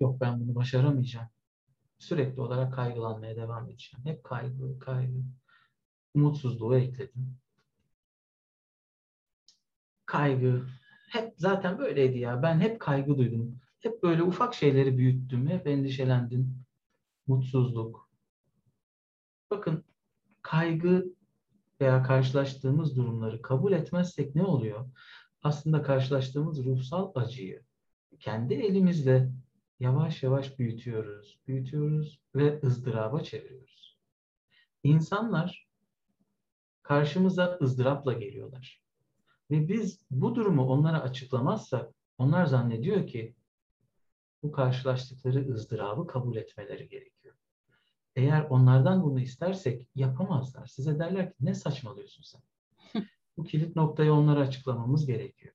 Yok 0.00 0.20
ben 0.20 0.40
bunu 0.40 0.54
başaramayacağım 0.54 1.28
sürekli 2.00 2.40
olarak 2.40 2.74
kaygılanmaya 2.74 3.36
devam 3.36 3.68
edeceğim. 3.68 4.04
Hep 4.04 4.24
kaygı, 4.24 4.78
kaygı. 4.78 5.22
Umutsuzluğu 6.14 6.76
ekledim. 6.76 7.36
Kaygı. 10.06 10.66
Hep 11.10 11.34
zaten 11.36 11.78
böyleydi 11.78 12.18
ya. 12.18 12.42
Ben 12.42 12.60
hep 12.60 12.80
kaygı 12.80 13.18
duydum. 13.18 13.60
Hep 13.80 14.02
böyle 14.02 14.22
ufak 14.22 14.54
şeyleri 14.54 14.98
büyüttüm. 14.98 15.48
Hep 15.48 15.66
endişelendim. 15.66 16.64
Mutsuzluk. 17.26 18.10
Bakın 19.50 19.84
kaygı 20.42 21.06
veya 21.80 22.02
karşılaştığımız 22.02 22.96
durumları 22.96 23.42
kabul 23.42 23.72
etmezsek 23.72 24.34
ne 24.34 24.42
oluyor? 24.42 24.90
Aslında 25.42 25.82
karşılaştığımız 25.82 26.64
ruhsal 26.64 27.12
acıyı 27.14 27.62
kendi 28.20 28.54
elimizle 28.54 29.30
yavaş 29.80 30.22
yavaş 30.22 30.58
büyütüyoruz, 30.58 31.38
büyütüyoruz 31.46 32.20
ve 32.34 32.60
ızdıraba 32.64 33.20
çeviriyoruz. 33.20 33.98
İnsanlar 34.82 35.68
karşımıza 36.82 37.58
ızdırapla 37.62 38.12
geliyorlar. 38.12 38.82
Ve 39.50 39.68
biz 39.68 40.00
bu 40.10 40.34
durumu 40.34 40.66
onlara 40.66 41.02
açıklamazsak 41.02 41.94
onlar 42.18 42.46
zannediyor 42.46 43.06
ki 43.06 43.34
bu 44.42 44.52
karşılaştıkları 44.52 45.48
ızdırabı 45.48 46.06
kabul 46.06 46.36
etmeleri 46.36 46.88
gerekiyor. 46.88 47.34
Eğer 48.16 48.46
onlardan 48.50 49.02
bunu 49.02 49.20
istersek 49.20 49.88
yapamazlar. 49.94 50.66
Size 50.66 50.98
derler 50.98 51.30
ki 51.30 51.36
ne 51.40 51.54
saçmalıyorsun 51.54 52.22
sen? 52.22 52.42
bu 53.36 53.44
kilit 53.44 53.76
noktayı 53.76 54.12
onlara 54.12 54.40
açıklamamız 54.40 55.06
gerekiyor. 55.06 55.54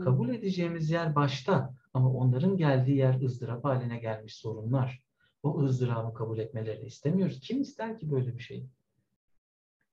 Kabul 0.00 0.28
edeceğimiz 0.28 0.90
yer 0.90 1.14
başta 1.14 1.74
ama 1.94 2.12
onların 2.12 2.56
geldiği 2.56 2.96
yer 2.96 3.20
ızdırap 3.20 3.64
haline 3.64 3.98
gelmiş 3.98 4.34
sorunlar. 4.34 5.02
O 5.42 5.60
ızdırabı 5.60 6.14
kabul 6.14 6.38
etmelerini 6.38 6.86
istemiyoruz. 6.86 7.40
Kim 7.40 7.60
ister 7.60 7.98
ki 7.98 8.10
böyle 8.10 8.38
bir 8.38 8.42
şey? 8.42 8.66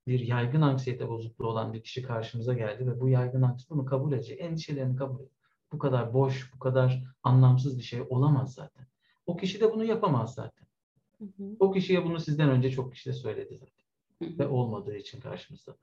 Bir 0.08 0.20
yaygın 0.20 0.62
anksiyete 0.62 1.10
bozukluğu 1.10 1.48
olan 1.48 1.74
bir 1.74 1.84
kişi 1.84 2.02
karşımıza 2.02 2.54
geldi 2.54 2.88
ve 2.88 3.00
bu 3.00 3.10
yaygın 3.10 3.42
anksiyete 3.42 3.70
bunu 3.70 3.86
kabul 3.86 4.14
edecek. 4.14 4.42
Endişelerini 4.42 4.96
kabul 4.96 5.20
edecek. 5.20 5.36
Bu 5.72 5.80
kadar 5.80 6.14
boş, 6.14 6.54
bu 6.56 6.60
kadar 6.60 7.04
anlamsız 7.24 7.78
bir 7.78 7.84
şey 7.84 8.02
olamaz 8.10 8.54
zaten. 8.54 8.88
O 9.26 9.38
kişi 9.38 9.60
de 9.60 9.74
bunu 9.74 9.84
yapamaz 9.84 10.34
zaten. 10.34 10.68
Hı 11.18 11.26
hı. 11.26 11.56
O 11.60 11.72
kişiye 11.72 12.06
bunu 12.06 12.20
sizden 12.20 12.50
önce 12.50 12.72
çok 12.72 12.94
kişi 12.94 13.10
de 13.10 13.14
söyledi 13.14 13.58
zaten. 13.58 13.86
Hı 14.22 14.26
hı. 14.26 14.40
Ve 14.40 14.48
olmadığı 14.48 14.96
için 14.96 15.20
karşımızda. 15.20 15.76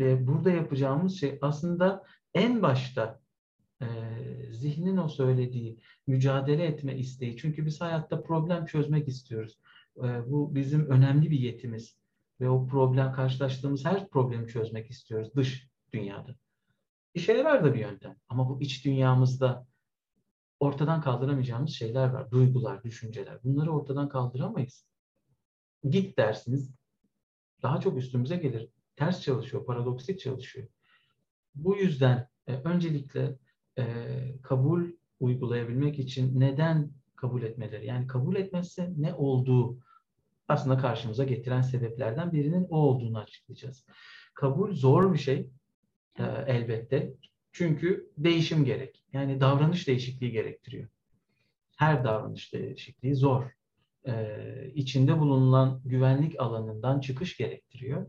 Ve 0.00 0.26
burada 0.26 0.50
yapacağımız 0.50 1.20
şey 1.20 1.38
aslında 1.42 2.04
en 2.34 2.62
başta 2.62 3.20
e, 3.82 3.86
zihnin 4.50 4.96
o 4.96 5.08
söylediği 5.08 5.80
mücadele 6.06 6.64
etme 6.64 6.98
isteği. 6.98 7.36
Çünkü 7.36 7.66
biz 7.66 7.80
hayatta 7.80 8.22
problem 8.22 8.66
çözmek 8.66 9.08
istiyoruz. 9.08 9.58
E, 9.96 10.30
bu 10.30 10.54
bizim 10.54 10.86
önemli 10.90 11.30
bir 11.30 11.38
yetimiz. 11.38 11.96
Ve 12.40 12.48
o 12.48 12.66
problem, 12.66 13.12
karşılaştığımız 13.12 13.84
her 13.84 14.08
problemi 14.08 14.48
çözmek 14.48 14.90
istiyoruz 14.90 15.30
dış 15.36 15.68
dünyada. 15.92 16.36
İşe 17.14 17.32
yarar 17.32 17.64
da 17.64 17.74
bir 17.74 17.80
yöntem. 17.80 18.16
Ama 18.28 18.48
bu 18.48 18.60
iç 18.60 18.84
dünyamızda 18.84 19.66
ortadan 20.60 21.00
kaldıramayacağımız 21.00 21.70
şeyler 21.70 22.08
var. 22.08 22.30
Duygular, 22.30 22.84
düşünceler. 22.84 23.38
Bunları 23.44 23.70
ortadan 23.70 24.08
kaldıramayız. 24.08 24.86
Git 25.88 26.18
dersiniz. 26.18 26.74
Daha 27.62 27.80
çok 27.80 27.98
üstümüze 27.98 28.36
gelir. 28.36 28.68
Ters 28.96 29.22
çalışıyor, 29.22 29.66
paradoksik 29.66 30.20
çalışıyor. 30.20 30.68
Bu 31.54 31.76
yüzden 31.76 32.28
e, 32.46 32.54
öncelikle 32.54 33.38
e, 33.78 33.84
kabul 34.42 34.84
uygulayabilmek 35.20 35.98
için 35.98 36.40
neden 36.40 36.90
kabul 37.16 37.42
etmeleri. 37.42 37.86
Yani 37.86 38.06
kabul 38.06 38.36
etmezse 38.36 38.92
ne 38.96 39.14
olduğu 39.14 39.78
aslında 40.48 40.78
karşımıza 40.78 41.24
getiren 41.24 41.62
sebeplerden 41.62 42.32
birinin 42.32 42.66
o 42.70 42.76
olduğunu 42.76 43.18
açıklayacağız. 43.18 43.84
Kabul 44.34 44.74
zor 44.74 45.12
bir 45.12 45.18
şey 45.18 45.50
e, 46.18 46.24
elbette. 46.46 47.12
Çünkü 47.52 48.10
değişim 48.18 48.64
gerek. 48.64 49.04
Yani 49.12 49.40
davranış 49.40 49.88
değişikliği 49.88 50.30
gerektiriyor. 50.32 50.88
Her 51.76 52.04
davranış 52.04 52.52
değişikliği 52.52 53.14
zor. 53.14 53.56
Ee, 54.06 54.70
içinde 54.74 55.18
bulunan 55.18 55.80
güvenlik 55.84 56.40
alanından 56.40 57.00
çıkış 57.00 57.36
gerektiriyor. 57.36 58.06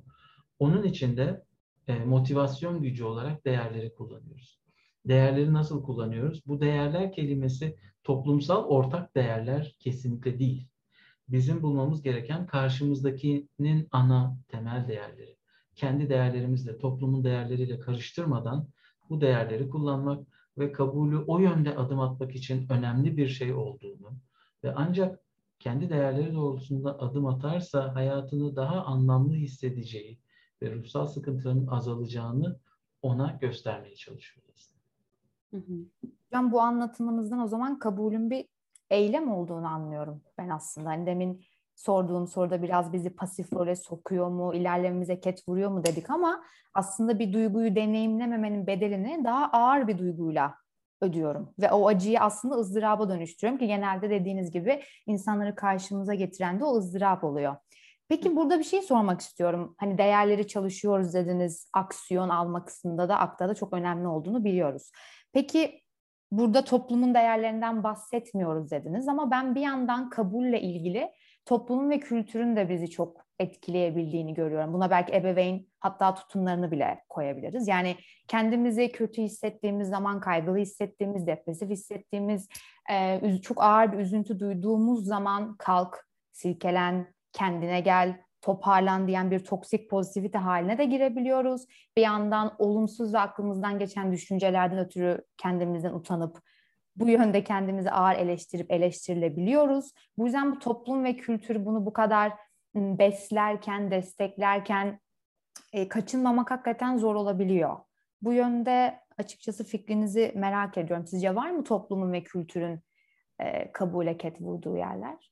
Onun 0.60 0.84
için 0.84 1.18
de 1.18 1.44
e, 1.88 2.00
motivasyon 2.00 2.82
gücü 2.82 3.04
olarak 3.04 3.46
değerleri 3.46 3.94
kullanıyoruz. 3.94 4.60
Değerleri 5.08 5.54
nasıl 5.54 5.84
kullanıyoruz? 5.84 6.42
Bu 6.48 6.62
değerler 6.62 7.12
kelimesi 7.12 7.76
toplumsal 8.04 8.64
ortak 8.64 9.16
değerler 9.16 9.76
kesinlikle 9.80 10.40
değil. 10.40 10.68
Bizim 11.30 11.62
bulmamız 11.62 12.02
gereken 12.02 12.48
karşımızdakinin 12.48 13.88
ana 13.92 14.38
temel 14.48 14.88
değerleri. 14.88 15.38
Kendi 15.76 16.10
değerlerimizle, 16.10 16.78
toplumun 16.78 17.24
değerleriyle 17.24 17.80
karıştırmadan 17.80 18.68
bu 19.10 19.22
değerleri 19.22 19.70
kullanmak 19.70 20.28
ve 20.58 20.72
kabulü 20.72 21.18
o 21.18 21.40
yönde 21.40 21.76
adım 21.76 22.00
atmak 22.00 22.36
için 22.36 22.70
önemli 22.70 23.18
bir 23.18 23.28
şey 23.28 23.54
olduğunu 23.54 24.14
ve 24.64 24.74
ancak 24.76 25.20
kendi 25.60 25.90
değerleri 25.90 26.34
doğrultusunda 26.34 27.00
adım 27.00 27.26
atarsa 27.26 27.96
hayatını 27.96 28.56
daha 28.56 28.86
anlamlı 28.86 29.36
hissedeceği 29.36 30.20
ve 30.62 30.76
ruhsal 30.76 31.06
sıkıntıların 31.06 31.68
azalacağını 31.68 32.60
ona 33.02 33.38
göstermeye 33.42 33.96
çalışıyoruz. 33.96 34.77
Hocam 35.52 36.52
bu 36.52 36.62
anlatımınızdan 36.62 37.40
o 37.40 37.48
zaman 37.48 37.80
kabulün 37.80 38.30
bir 38.30 38.48
eylem 38.90 39.32
olduğunu 39.32 39.68
anlıyorum 39.68 40.22
ben 40.38 40.50
aslında. 40.50 40.90
Hani 40.90 41.06
demin 41.06 41.42
sorduğum 41.76 42.28
soruda 42.28 42.64
biraz 42.64 42.94
bizi 42.94 43.10
pasif 43.10 43.54
role 43.54 43.76
sokuyor 43.76 44.28
mu, 44.30 44.56
ilerlememize 44.56 45.20
ket 45.20 45.50
vuruyor 45.50 45.72
mu 45.72 45.86
dedik 45.86 46.10
ama 46.10 46.44
aslında 46.74 47.20
bir 47.20 47.34
duyguyu 47.34 47.76
deneyimlememenin 47.76 48.68
bedelini 48.68 49.24
daha 49.24 49.50
ağır 49.52 49.88
bir 49.88 49.98
duyguyla 49.98 50.56
ödüyorum. 51.02 51.54
Ve 51.60 51.72
o 51.72 51.88
acıyı 51.88 52.20
aslında 52.20 52.56
ızdıraba 52.56 53.10
dönüştürüyorum 53.10 53.60
ki 53.60 53.68
genelde 53.68 54.10
dediğiniz 54.10 54.52
gibi 54.52 54.82
insanları 55.06 55.56
karşımıza 55.56 56.14
getiren 56.14 56.60
de 56.60 56.66
o 56.66 56.78
ızdırap 56.78 57.24
oluyor. 57.24 57.56
Peki 58.10 58.36
burada 58.36 58.60
bir 58.60 58.64
şey 58.64 58.82
sormak 58.82 59.22
istiyorum. 59.22 59.76
Hani 59.78 59.98
değerleri 59.98 60.48
çalışıyoruz 60.48 61.14
dediniz. 61.14 61.70
Aksiyon 61.74 62.30
alma 62.30 62.66
kısmında 62.66 63.10
da 63.10 63.18
akta 63.20 63.50
da 63.50 63.56
çok 63.56 63.74
önemli 63.74 64.08
olduğunu 64.08 64.44
biliyoruz. 64.44 64.92
Peki 65.38 65.82
burada 66.32 66.64
toplumun 66.64 67.14
değerlerinden 67.14 67.84
bahsetmiyoruz 67.84 68.72
dediniz 68.72 69.08
ama 69.08 69.32
ben 69.32 69.56
bir 69.56 69.62
yandan 69.62 70.10
kabulle 70.10 70.62
ilgili 70.62 71.12
toplumun 71.46 71.90
ve 71.90 72.00
kültürün 72.00 72.56
de 72.56 72.70
bizi 72.70 72.90
çok 72.90 73.26
etkileyebildiğini 73.40 74.34
görüyorum. 74.34 74.74
Buna 74.74 74.90
belki 74.90 75.16
ebeveyn 75.16 75.68
hatta 75.80 76.16
tutumlarını 76.16 76.72
bile 76.72 77.04
koyabiliriz. 77.10 77.68
Yani 77.68 77.96
kendimizi 78.28 78.92
kötü 78.92 79.22
hissettiğimiz 79.22 79.90
zaman, 79.90 80.20
kaygılı 80.20 80.58
hissettiğimiz, 80.58 81.28
depresif 81.28 81.70
hissettiğimiz, 81.70 82.48
çok 83.42 83.64
ağır 83.64 83.92
bir 83.92 83.98
üzüntü 83.98 84.40
duyduğumuz 84.40 85.06
zaman 85.06 85.56
kalk, 85.58 86.08
silkelen, 86.32 87.14
kendine 87.34 87.80
gel, 87.80 88.22
toparlan 88.48 89.08
diyen 89.08 89.32
bir 89.32 89.40
toksik 89.40 89.90
pozitivite 89.90 90.38
haline 90.38 90.78
de 90.78 90.86
girebiliyoruz. 90.86 91.66
Bir 91.98 92.02
yandan 92.02 92.56
olumsuz 92.60 93.14
ve 93.14 93.20
aklımızdan 93.20 93.80
geçen 93.80 94.12
düşüncelerden 94.12 94.78
ötürü 94.78 95.22
kendimizden 95.38 95.94
utanıp 95.94 96.42
bu 96.96 97.10
yönde 97.10 97.44
kendimizi 97.44 97.92
ağır 97.92 98.16
eleştirip 98.16 98.72
eleştirilebiliyoruz. 98.72 99.94
Bu 100.18 100.26
yüzden 100.26 100.56
bu 100.56 100.60
toplum 100.60 101.04
ve 101.04 101.16
kültür 101.16 101.66
bunu 101.66 101.86
bu 101.86 101.94
kadar 101.94 102.34
beslerken, 102.76 103.92
desteklerken 103.92 105.00
e, 105.74 105.88
kaçınmamak 105.88 106.52
hakikaten 106.52 106.98
zor 106.98 107.16
olabiliyor. 107.16 107.78
Bu 108.22 108.34
yönde 108.34 109.00
açıkçası 109.18 109.64
fikrinizi 109.64 110.32
merak 110.36 110.78
ediyorum. 110.78 111.08
Sizce 111.08 111.36
var 111.36 111.50
mı 111.50 111.64
toplumun 111.64 112.12
ve 112.12 112.24
kültürün 112.24 112.80
e, 113.40 113.72
kabule 113.72 114.18
ket 114.18 114.42
vurduğu 114.42 114.78
yerler? 114.78 115.32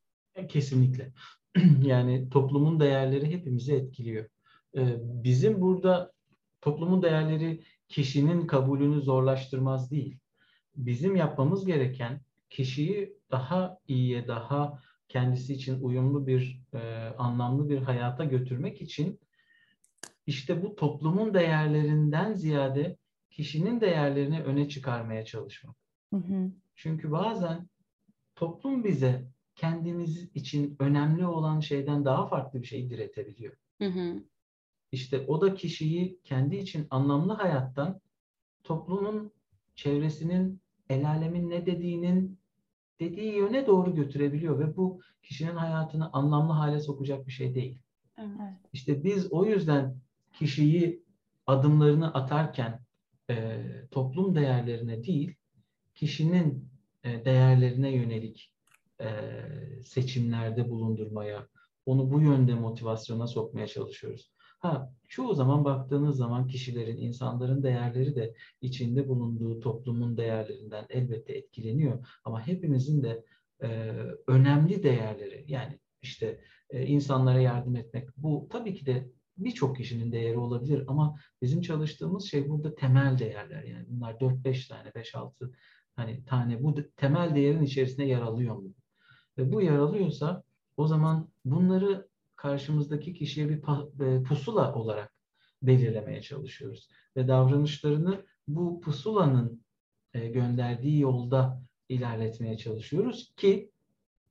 Kesinlikle. 0.50 1.12
yani 1.84 2.30
toplumun 2.30 2.80
değerleri 2.80 3.32
hepimizi 3.34 3.74
etkiliyor. 3.74 4.26
E, 4.78 4.98
bizim 5.02 5.62
burada 5.62 6.12
toplumun 6.62 7.02
değerleri 7.02 7.64
kişinin 7.88 8.48
kabulünü 8.48 9.02
zorlaştırmaz 9.02 9.92
değil 9.92 10.18
bizim 10.78 11.16
yapmamız 11.16 11.66
gereken 11.66 12.22
kişiyi 12.50 13.18
daha 13.32 13.78
iyiye, 13.88 14.28
daha 14.28 14.80
kendisi 15.10 15.54
için 15.54 15.82
uyumlu 15.82 16.28
bir, 16.28 16.62
e, 16.74 16.80
anlamlı 17.18 17.70
bir 17.70 17.78
hayata 17.78 18.24
götürmek 18.24 18.82
için 18.82 19.20
işte 20.28 20.64
bu 20.64 20.76
toplumun 20.76 21.34
değerlerinden 21.34 22.34
ziyade 22.34 22.98
kişinin 23.30 23.82
değerlerini 23.82 24.42
öne 24.42 24.70
çıkarmaya 24.70 25.26
çalışmak. 25.26 25.76
Hı 26.14 26.18
hı. 26.18 26.52
Çünkü 26.76 27.12
bazen 27.12 27.70
toplum 28.36 28.84
bize 28.84 29.26
kendimiz 29.56 30.30
için 30.36 30.76
önemli 30.80 31.26
olan 31.26 31.60
şeyden 31.60 32.06
daha 32.06 32.28
farklı 32.28 32.62
bir 32.62 32.68
şey 32.68 32.90
diretebiliyor. 32.90 33.54
Hı 33.78 33.86
hı. 33.86 34.24
İşte 34.92 35.26
o 35.28 35.42
da 35.42 35.56
kişiyi 35.56 36.20
kendi 36.24 36.56
için 36.56 36.88
anlamlı 36.90 37.34
hayattan 37.34 38.02
toplumun 38.64 39.32
çevresinin 39.76 40.62
el 40.90 41.10
alemin 41.10 41.50
ne 41.50 41.66
dediğinin 41.66 42.40
dediği 43.00 43.36
yöne 43.36 43.68
doğru 43.68 43.96
götürebiliyor 43.96 44.60
ve 44.60 44.78
bu 44.78 45.02
kişinin 45.24 45.56
hayatını 45.56 46.14
anlamlı 46.14 46.54
hale 46.54 46.80
sokacak 46.80 47.28
bir 47.28 47.32
şey 47.32 47.56
değil. 47.56 47.80
Evet. 48.18 48.54
İşte 48.74 49.04
biz 49.04 49.32
o 49.32 49.46
yüzden 49.46 49.98
kişiyi 50.34 51.04
adımlarını 51.48 52.14
atarken 52.14 52.80
e, 53.30 53.64
toplum 53.92 54.36
değerlerine 54.36 55.04
değil, 55.04 55.36
kişinin 55.96 56.70
e, 57.04 57.26
değerlerine 57.26 57.96
yönelik 57.96 58.55
e, 59.02 59.10
seçimlerde 59.84 60.70
bulundurmaya, 60.70 61.48
onu 61.86 62.12
bu 62.12 62.22
yönde 62.22 62.54
motivasyona 62.56 63.28
sokmaya 63.28 63.68
çalışıyoruz. 63.68 64.32
Ha, 64.60 64.92
çoğu 65.08 65.36
zaman 65.36 65.66
baktığınız 65.66 66.18
zaman 66.18 66.48
kişilerin, 66.48 66.98
insanların 66.98 67.64
değerleri 67.64 68.16
de 68.16 68.34
içinde 68.62 69.08
bulunduğu 69.08 69.60
toplumun 69.60 70.18
değerlerinden 70.18 70.86
elbette 70.90 71.34
etkileniyor. 71.34 72.08
Ama 72.24 72.48
hepimizin 72.48 73.04
de 73.04 73.24
e, 73.64 73.68
önemli 74.28 74.84
değerleri, 74.84 75.46
yani 75.48 75.80
işte 76.02 76.42
e, 76.70 76.86
insanlara 76.86 77.40
yardım 77.40 77.76
etmek, 77.76 78.10
bu 78.18 78.48
tabii 78.52 78.74
ki 78.76 78.86
de 78.86 79.10
birçok 79.38 79.78
kişinin 79.78 80.12
değeri 80.12 80.38
olabilir 80.38 80.84
ama 80.88 81.20
bizim 81.42 81.62
çalıştığımız 81.62 82.26
şey 82.26 82.50
burada 82.50 82.76
temel 82.76 83.20
değerler. 83.20 83.64
Yani 83.64 83.86
bunlar 83.88 84.14
4-5 84.14 84.68
tane, 84.68 84.90
5-6 84.90 85.52
hani 85.96 86.26
tane 86.26 86.64
bu 86.64 86.76
temel 86.96 87.36
değerin 87.36 87.64
içerisinde 87.64 88.04
yer 88.06 88.22
alıyor 88.22 88.56
mu? 88.56 88.74
Ve 89.38 89.52
bu 89.52 89.62
yer 89.62 89.78
alıyorsa 89.78 90.44
o 90.78 90.88
zaman 90.88 91.30
bunları 91.46 92.08
karşımızdaki 92.36 93.14
kişiye 93.14 93.50
bir 93.50 93.58
e, 94.06 94.24
pusula 94.24 94.74
olarak 94.76 95.12
belirlemeye 95.62 96.22
çalışıyoruz. 96.22 96.90
Ve 97.16 97.28
davranışlarını 97.28 98.26
bu 98.48 98.82
pusulanın 98.82 99.62
e, 100.14 100.28
gönderdiği 100.28 101.00
yolda 101.00 101.62
ilerletmeye 101.90 102.58
çalışıyoruz 102.58 103.34
ki 103.38 103.72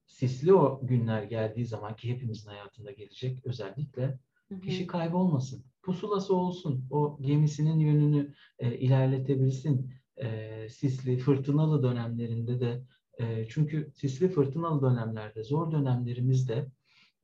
sisli 0.07 0.55
o 0.55 0.81
günler 0.83 1.23
geldiği 1.23 1.67
zaman 1.67 1.97
ki 1.97 2.11
hepimizin 2.11 2.49
hayatında 2.49 2.93
gelecek 2.93 3.47
özellikle 3.47 4.19
kişi 4.63 4.87
kaybolmasın. 4.87 5.65
Pusulası 5.83 6.37
olsun. 6.37 6.87
O 6.91 7.19
gemisinin 7.21 7.79
yönünü 7.79 8.35
e, 8.59 8.77
ilerletebilsin. 8.79 9.95
E, 10.17 10.69
sisli, 10.69 11.19
fırtınalı 11.19 11.83
dönemlerinde 11.83 12.61
de 12.61 12.83
e, 13.19 13.49
çünkü 13.49 13.91
sisli, 13.95 14.29
fırtınalı 14.29 14.83
dönemlerde, 14.83 15.45
zor 15.45 15.73
dönemlerimizde 15.73 16.67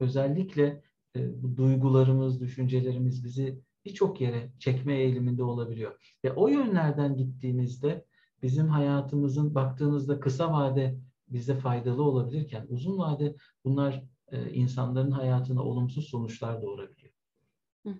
özellikle 0.00 0.82
e, 1.16 1.42
bu 1.42 1.56
duygularımız, 1.56 2.40
düşüncelerimiz 2.40 3.24
bizi 3.24 3.60
birçok 3.84 4.20
yere 4.20 4.52
çekme 4.58 4.94
eğiliminde 4.94 5.42
olabiliyor. 5.42 6.16
Ve 6.24 6.32
o 6.32 6.48
yönlerden 6.48 7.16
gittiğimizde 7.16 8.06
bizim 8.42 8.68
hayatımızın 8.68 9.54
baktığınızda 9.54 10.20
kısa 10.20 10.52
vade 10.52 10.98
bize 11.28 11.56
faydalı 11.56 12.02
olabilirken 12.02 12.66
uzun 12.68 12.98
vade 12.98 13.36
bunlar 13.64 14.04
e, 14.28 14.52
insanların 14.52 15.10
hayatına 15.10 15.62
olumsuz 15.62 16.08
sonuçlar 16.08 16.62
doğurabiliyor. 16.62 17.12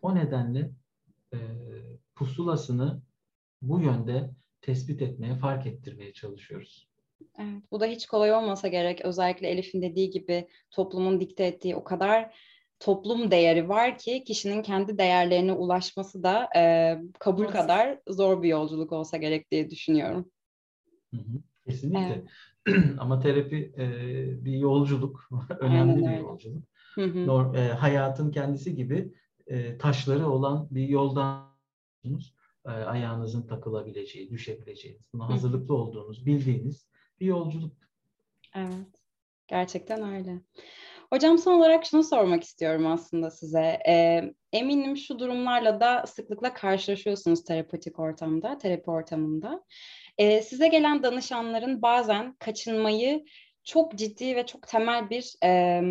O 0.03 0.15
nedenle 0.15 0.71
e, 1.35 1.39
pusulasını 2.15 3.03
bu 3.63 3.81
yönde 3.81 4.31
tespit 4.61 5.03
etmeye, 5.03 5.37
fark 5.37 5.67
ettirmeye 5.67 6.13
çalışıyoruz. 6.13 6.90
Evet, 7.39 7.63
bu 7.73 7.81
da 7.81 7.87
hiç 7.87 8.07
kolay 8.07 8.33
olmasa 8.33 8.69
gerek. 8.69 9.05
Özellikle 9.05 9.49
Elif'in 9.49 9.83
dediği 9.83 10.11
gibi 10.11 10.49
toplumun 10.71 11.21
dikte 11.21 11.45
ettiği 11.45 11.77
o 11.77 11.85
kadar 11.85 12.35
toplum 12.81 13.31
değeri 13.31 13.69
var 13.69 13.99
ki 13.99 14.25
kişinin 14.25 14.63
kendi 14.63 14.99
değerlerine 14.99 15.53
ulaşması 15.53 16.23
da 16.23 16.49
e, 16.57 16.95
kabul 17.19 17.45
evet. 17.45 17.53
kadar 17.53 17.99
zor 18.09 18.43
bir 18.43 18.49
yolculuk 18.49 18.93
olsa 18.93 19.17
gerek 19.17 19.51
diye 19.51 19.71
düşünüyorum. 19.71 20.31
Kesinlikle. 21.65 22.25
Evet. 22.67 22.85
Ama 22.99 23.21
terapi 23.21 23.73
e, 23.79 23.87
bir 24.45 24.53
yolculuk, 24.53 25.29
önemli 25.61 26.09
bir 26.09 26.17
yolculuk. 26.19 26.65
Hı 26.95 27.55
e, 27.57 27.69
hayatın 27.69 28.31
kendisi 28.31 28.75
gibi 28.75 29.13
e, 29.47 29.79
taşları 29.79 30.29
olan 30.29 30.69
bir 30.71 30.89
yoldan 30.89 31.51
e, 32.65 32.71
ayağınızın 32.71 33.47
takılabileceği, 33.47 34.31
düşebileceğiniz, 34.31 35.09
buna 35.13 35.29
hazırlıklı 35.29 35.75
olduğunuz, 35.75 36.27
bildiğiniz 36.27 36.90
bir 37.21 37.27
yolculuk. 37.27 37.73
Evet, 38.57 39.03
gerçekten 39.49 40.15
öyle. 40.15 40.41
Hocam 41.13 41.39
son 41.39 41.53
olarak 41.53 41.85
şunu 41.85 42.05
sormak 42.05 42.45
istiyorum 42.45 42.87
aslında 42.87 43.31
size. 43.31 43.79
Ee, 43.89 44.23
eminim 44.53 44.97
şu 44.97 45.19
durumlarla 45.19 45.81
da 45.81 46.07
sıklıkla 46.07 46.55
karşılaşıyorsunuz 46.55 47.45
terapötik 47.45 47.99
ortamda, 47.99 48.59
terapi 48.59 48.91
ortamında. 48.91 49.65
Ee, 50.19 50.43
size 50.43 50.69
gelen 50.69 51.03
danışanların 51.03 51.83
bazen 51.83 52.35
kaçınmayı 52.39 53.25
çok 53.65 53.95
ciddi 53.95 54.37
ve 54.37 54.47
çok 54.47 54.69
temel 54.69 55.11
bir 55.11 55.35
e, 55.45 55.83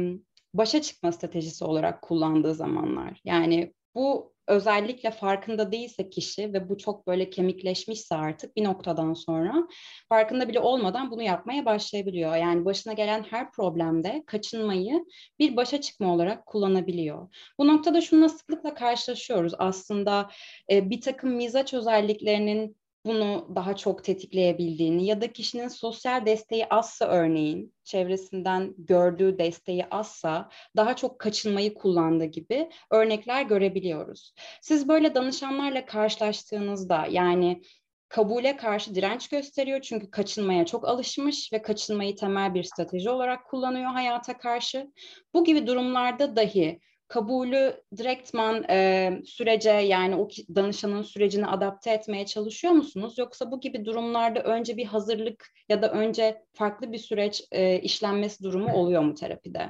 başa 0.53 0.81
çıkma 0.81 1.11
stratejisi 1.11 1.65
olarak 1.65 2.01
kullandığı 2.01 2.53
zamanlar. 2.53 3.21
Yani 3.23 3.73
bu 3.95 4.33
özellikle 4.49 5.12
farkında 5.12 5.71
değilse 5.71 6.09
kişi 6.09 6.53
ve 6.53 6.69
bu 6.69 6.77
çok 6.77 7.07
böyle 7.07 7.29
kemikleşmişse 7.29 8.15
artık 8.15 8.55
bir 8.55 8.63
noktadan 8.63 9.13
sonra 9.13 9.67
farkında 10.09 10.49
bile 10.49 10.59
olmadan 10.59 11.12
bunu 11.12 11.23
yapmaya 11.23 11.65
başlayabiliyor. 11.65 12.35
Yani 12.35 12.65
başına 12.65 12.93
gelen 12.93 13.23
her 13.23 13.51
problemde 13.51 14.23
kaçınmayı 14.27 15.05
bir 15.39 15.55
başa 15.55 15.81
çıkma 15.81 16.13
olarak 16.13 16.45
kullanabiliyor. 16.45 17.35
Bu 17.59 17.67
noktada 17.67 18.01
şununla 18.01 18.29
sıklıkla 18.29 18.73
karşılaşıyoruz. 18.73 19.53
Aslında 19.57 20.29
e, 20.71 20.89
bir 20.89 21.01
takım 21.01 21.29
mizaç 21.29 21.73
özelliklerinin 21.73 22.78
bunu 23.05 23.51
daha 23.55 23.75
çok 23.75 24.03
tetikleyebildiğini 24.03 25.05
ya 25.05 25.21
da 25.21 25.33
kişinin 25.33 25.67
sosyal 25.67 26.25
desteği 26.25 26.65
azsa 26.69 27.05
örneğin 27.07 27.73
çevresinden 27.83 28.73
gördüğü 28.77 29.38
desteği 29.38 29.85
azsa 29.91 30.49
daha 30.75 30.95
çok 30.95 31.19
kaçınmayı 31.19 31.73
kullandığı 31.73 32.25
gibi 32.25 32.69
örnekler 32.91 33.41
görebiliyoruz. 33.41 34.33
Siz 34.62 34.88
böyle 34.88 35.15
danışanlarla 35.15 35.85
karşılaştığınızda 35.85 37.07
yani 37.09 37.62
kabule 38.09 38.57
karşı 38.57 38.95
direnç 38.95 39.27
gösteriyor 39.27 39.81
çünkü 39.81 40.12
kaçınmaya 40.12 40.65
çok 40.65 40.88
alışmış 40.88 41.53
ve 41.53 41.62
kaçınmayı 41.62 42.15
temel 42.15 42.53
bir 42.53 42.63
strateji 42.63 43.09
olarak 43.09 43.49
kullanıyor 43.49 43.91
hayata 43.91 44.38
karşı. 44.38 44.91
Bu 45.33 45.43
gibi 45.43 45.67
durumlarda 45.67 46.35
dahi 46.35 46.79
kabulü 47.09 47.73
direktman 47.97 48.63
e, 48.69 49.21
sürece 49.25 49.69
yani 49.69 50.15
o 50.15 50.27
danışanın 50.55 51.01
sürecini 51.01 51.47
adapte 51.47 51.91
etmeye 51.91 52.25
çalışıyor 52.25 52.73
musunuz? 52.73 53.15
Yoksa 53.17 53.51
bu 53.51 53.59
gibi 53.59 53.85
durumlarda 53.85 54.43
önce 54.43 54.77
bir 54.77 54.85
hazırlık 54.85 55.47
ya 55.69 55.81
da 55.81 55.91
önce 55.91 56.43
farklı 56.53 56.91
bir 56.91 56.97
süreç 56.97 57.43
e, 57.51 57.79
işlenmesi 57.79 58.43
durumu 58.43 58.73
oluyor 58.73 59.01
mu 59.01 59.15
terapide? 59.15 59.69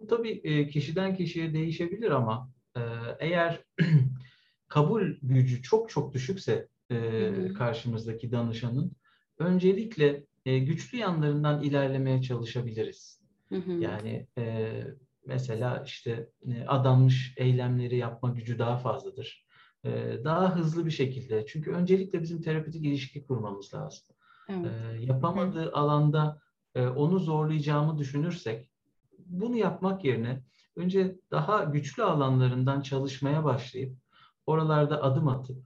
Bu 0.00 0.06
tabii 0.06 0.40
e, 0.44 0.68
kişiden 0.68 1.16
kişiye 1.16 1.54
değişebilir 1.54 2.10
ama 2.10 2.50
e, 2.76 2.80
eğer 3.20 3.64
kabul 4.68 5.14
gücü 5.22 5.62
çok 5.62 5.90
çok 5.90 6.14
düşükse 6.14 6.68
e, 6.90 7.30
karşımızdaki 7.58 8.32
danışanın 8.32 8.92
öncelikle 9.38 10.24
e, 10.46 10.58
güçlü 10.58 10.98
yanlarından 10.98 11.62
ilerlemeye 11.62 12.22
çalışabiliriz. 12.22 13.20
Hı 13.48 13.56
hı. 13.56 13.72
Yani 13.72 14.26
e, 14.38 14.72
mesela 15.26 15.82
işte 15.86 16.30
e, 16.46 16.66
adanmış 16.66 17.34
eylemleri 17.36 17.96
yapma 17.96 18.30
gücü 18.30 18.58
daha 18.58 18.76
fazladır. 18.76 19.46
E, 19.84 19.90
daha 20.24 20.56
hızlı 20.56 20.86
bir 20.86 20.90
şekilde. 20.90 21.46
Çünkü 21.46 21.72
öncelikle 21.72 22.22
bizim 22.22 22.42
terapötik 22.42 22.84
ilişki 22.84 23.26
kurmamız 23.26 23.74
lazım. 23.74 24.16
Evet. 24.48 24.66
E, 24.66 25.04
yapamadığı 25.04 25.64
Hı. 25.64 25.72
alanda 25.72 26.40
onu 26.96 27.18
zorlayacağımı 27.18 27.98
düşünürsek 27.98 28.70
bunu 29.18 29.56
yapmak 29.56 30.04
yerine 30.04 30.42
önce 30.76 31.16
daha 31.30 31.64
güçlü 31.64 32.02
alanlarından 32.02 32.80
çalışmaya 32.80 33.44
başlayıp 33.44 33.96
oralarda 34.46 35.02
adım 35.02 35.28
atıp 35.28 35.62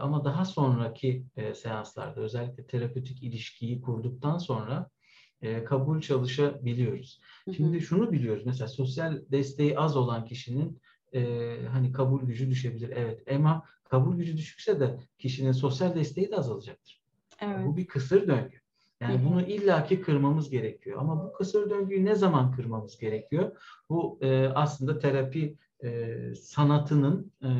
ama 0.00 0.24
daha 0.24 0.44
sonraki 0.44 1.26
seanslarda 1.54 2.20
özellikle 2.20 2.66
terapötik 2.66 3.22
ilişkiyi 3.22 3.80
kurduktan 3.80 4.38
sonra 4.38 4.90
e, 5.42 5.64
kabul 5.64 6.00
çalışabiliyoruz. 6.00 7.20
Şimdi 7.56 7.80
şunu 7.80 8.12
biliyoruz 8.12 8.42
mesela 8.46 8.68
sosyal 8.68 9.20
desteği 9.30 9.78
az 9.78 9.96
olan 9.96 10.24
kişinin 10.24 10.80
e, 11.14 11.56
hani 11.72 11.92
kabul 11.92 12.22
gücü 12.22 12.50
düşebilir. 12.50 12.90
Evet 12.90 13.22
ama 13.30 13.64
kabul 13.84 14.16
gücü 14.16 14.36
düşükse 14.36 14.80
de 14.80 14.98
kişinin 15.18 15.52
sosyal 15.52 15.94
desteği 15.94 16.30
de 16.30 16.36
azalacaktır. 16.36 17.02
Evet. 17.40 17.66
Bu 17.66 17.76
bir 17.76 17.86
kısır 17.86 18.26
döngü. 18.28 18.62
Yani 19.00 19.18
Hı-hı. 19.18 19.30
bunu 19.30 19.42
illaki 19.42 20.00
kırmamız 20.00 20.50
gerekiyor. 20.50 20.98
Ama 21.00 21.24
bu 21.24 21.32
kısır 21.32 21.70
döngüyü 21.70 22.04
ne 22.04 22.14
zaman 22.14 22.52
kırmamız 22.52 22.98
gerekiyor? 22.98 23.56
Bu 23.88 24.18
e, 24.22 24.46
aslında 24.46 24.98
terapi 24.98 25.56
e, 25.84 26.18
sanatının 26.34 27.32
e, 27.42 27.50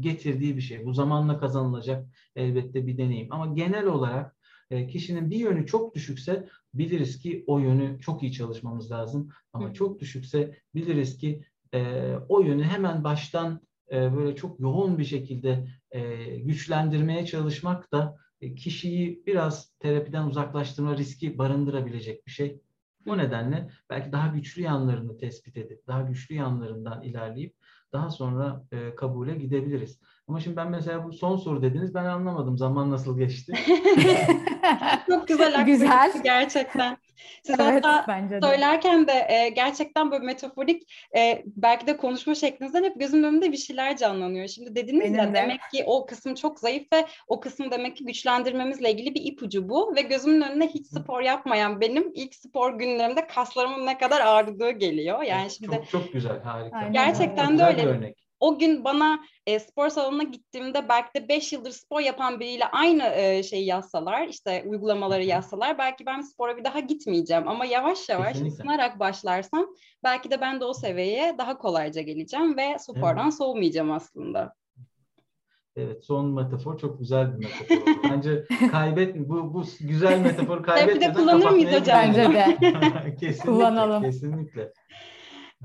getirdiği 0.00 0.56
bir 0.56 0.60
şey. 0.60 0.84
Bu 0.84 0.92
zamanla 0.92 1.40
kazanılacak 1.40 2.06
elbette 2.36 2.86
bir 2.86 2.98
deneyim. 2.98 3.32
Ama 3.32 3.46
genel 3.46 3.86
olarak 3.86 4.36
e, 4.70 4.86
kişinin 4.86 5.30
bir 5.30 5.36
yönü 5.36 5.66
çok 5.66 5.94
düşükse 5.94 6.48
biliriz 6.74 7.18
ki 7.18 7.44
o 7.46 7.58
yönü 7.58 8.00
çok 8.00 8.22
iyi 8.22 8.32
çalışmamız 8.32 8.90
lazım. 8.90 9.28
Ama 9.52 9.68
Hı. 9.68 9.74
çok 9.74 10.00
düşükse 10.00 10.58
biliriz 10.74 11.16
ki 11.16 11.44
e, 11.74 12.12
o 12.28 12.40
yönü 12.40 12.62
hemen 12.62 13.04
baştan 13.04 13.60
e, 13.92 14.16
böyle 14.16 14.36
çok 14.36 14.60
yoğun 14.60 14.98
bir 14.98 15.04
şekilde 15.04 15.66
e, 15.90 16.24
güçlendirmeye 16.36 17.26
çalışmak 17.26 17.92
da 17.92 18.16
e, 18.40 18.54
kişiyi 18.54 19.22
biraz 19.26 19.72
terapiden 19.78 20.26
uzaklaştırma 20.26 20.96
riski 20.96 21.38
barındırabilecek 21.38 22.26
bir 22.26 22.32
şey. 22.32 22.60
O 23.06 23.18
nedenle 23.18 23.70
belki 23.90 24.12
daha 24.12 24.28
güçlü 24.28 24.62
yanlarını 24.62 25.18
tespit 25.18 25.56
edip, 25.56 25.86
daha 25.86 26.02
güçlü 26.02 26.34
yanlarından 26.34 27.02
ilerleyip 27.02 27.54
daha 27.92 28.10
sonra 28.10 28.64
e, 28.72 28.94
kabule 28.94 29.34
gidebiliriz. 29.34 30.00
Ama 30.30 30.40
şimdi 30.40 30.56
ben 30.56 30.70
mesela 30.70 31.04
bu 31.04 31.12
son 31.12 31.36
soru 31.36 31.62
dediniz 31.62 31.94
ben 31.94 32.04
anlamadım 32.04 32.58
zaman 32.58 32.90
nasıl 32.90 33.18
geçti. 33.18 33.52
Çok 35.08 35.28
güzel 35.28 35.64
güzel 35.66 36.12
gerçekten. 36.24 36.96
Siz 37.42 37.60
evet, 37.60 37.84
hatta 37.84 38.04
bence 38.08 38.34
de. 38.34 38.46
söylerken 38.46 39.06
de 39.06 39.26
e, 39.28 39.48
gerçekten 39.48 40.10
böyle 40.10 40.24
metaforik 40.24 41.08
e, 41.16 41.42
belki 41.46 41.86
de 41.86 41.96
konuşma 41.96 42.34
şeklinizden 42.34 42.84
hep 42.84 43.00
gözümün 43.00 43.24
önünde 43.24 43.52
bir 43.52 43.56
şeyler 43.56 43.96
canlanıyor. 43.96 44.48
Şimdi 44.48 44.74
dediniz 44.74 45.04
Benim 45.04 45.14
ya 45.14 45.30
de. 45.30 45.34
demek 45.34 45.60
ki 45.72 45.84
o 45.86 46.06
kısım 46.06 46.34
çok 46.34 46.58
zayıf 46.58 46.92
ve 46.92 47.06
o 47.28 47.40
kısmı 47.40 47.70
demek 47.70 47.96
ki 47.96 48.04
güçlendirmemizle 48.04 48.92
ilgili 48.92 49.14
bir 49.14 49.24
ipucu 49.24 49.68
bu 49.68 49.94
ve 49.96 50.00
gözümün 50.00 50.40
önüne 50.40 50.66
hiç 50.66 50.86
spor 50.86 51.20
yapmayan 51.20 51.80
benim 51.80 52.12
ilk 52.14 52.34
spor 52.34 52.78
günlerimde 52.78 53.26
kaslarımın 53.26 53.86
ne 53.86 53.98
kadar 53.98 54.20
ağrıdığı 54.20 54.70
geliyor. 54.70 55.22
Yani 55.22 55.50
şimdi 55.50 55.76
çok 55.76 55.88
çok 55.88 56.12
güzel 56.12 56.42
harika. 56.42 56.76
Aynen. 56.76 56.92
Gerçekten 56.92 57.58
de 57.58 57.64
öyle. 57.64 57.86
Örnek 57.86 58.29
o 58.40 58.58
gün 58.58 58.84
bana 58.84 59.20
e, 59.46 59.58
spor 59.58 59.88
salonuna 59.88 60.22
gittiğimde 60.22 60.88
belki 60.88 61.14
de 61.14 61.28
5 61.28 61.52
yıldır 61.52 61.70
spor 61.70 62.00
yapan 62.00 62.40
biriyle 62.40 62.64
aynı 62.64 63.02
e, 63.02 63.42
şeyi 63.42 63.66
yazsalar, 63.66 64.28
işte 64.28 64.64
uygulamaları 64.66 65.24
yazsalar 65.24 65.78
belki 65.78 66.06
ben 66.06 66.20
spora 66.20 66.56
bir 66.56 66.64
daha 66.64 66.80
gitmeyeceğim. 66.80 67.48
Ama 67.48 67.64
yavaş 67.64 68.08
yavaş 68.08 68.32
Kesinlikle. 68.32 68.54
ısınarak 68.54 68.98
başlarsam 68.98 69.66
belki 70.04 70.30
de 70.30 70.40
ben 70.40 70.60
de 70.60 70.64
o 70.64 70.74
seviyeye 70.74 71.38
daha 71.38 71.58
kolayca 71.58 72.02
geleceğim 72.02 72.56
ve 72.56 72.78
spordan 72.78 73.24
evet. 73.24 73.34
soğumayacağım 73.34 73.92
aslında. 73.92 74.54
Evet, 75.76 76.04
son 76.04 76.26
metafor 76.26 76.78
çok 76.78 76.98
güzel 76.98 77.38
bir 77.38 77.44
metafor. 77.44 78.10
Bence 78.10 78.44
kaybet 78.70 79.16
bu 79.16 79.54
bu 79.54 79.64
güzel 79.80 80.20
metaforu 80.20 80.62
kaybetmeden 80.62 81.08
Hep 81.08 81.14
de 81.14 81.20
kullanır 81.20 81.50
mıyız 81.50 81.80
hocam? 81.80 81.98
Bence 81.98 82.32
de. 82.32 82.56
kesinlikle, 83.20 83.52
Kullanalım. 83.52 84.02
Kesinlikle. 84.02 84.72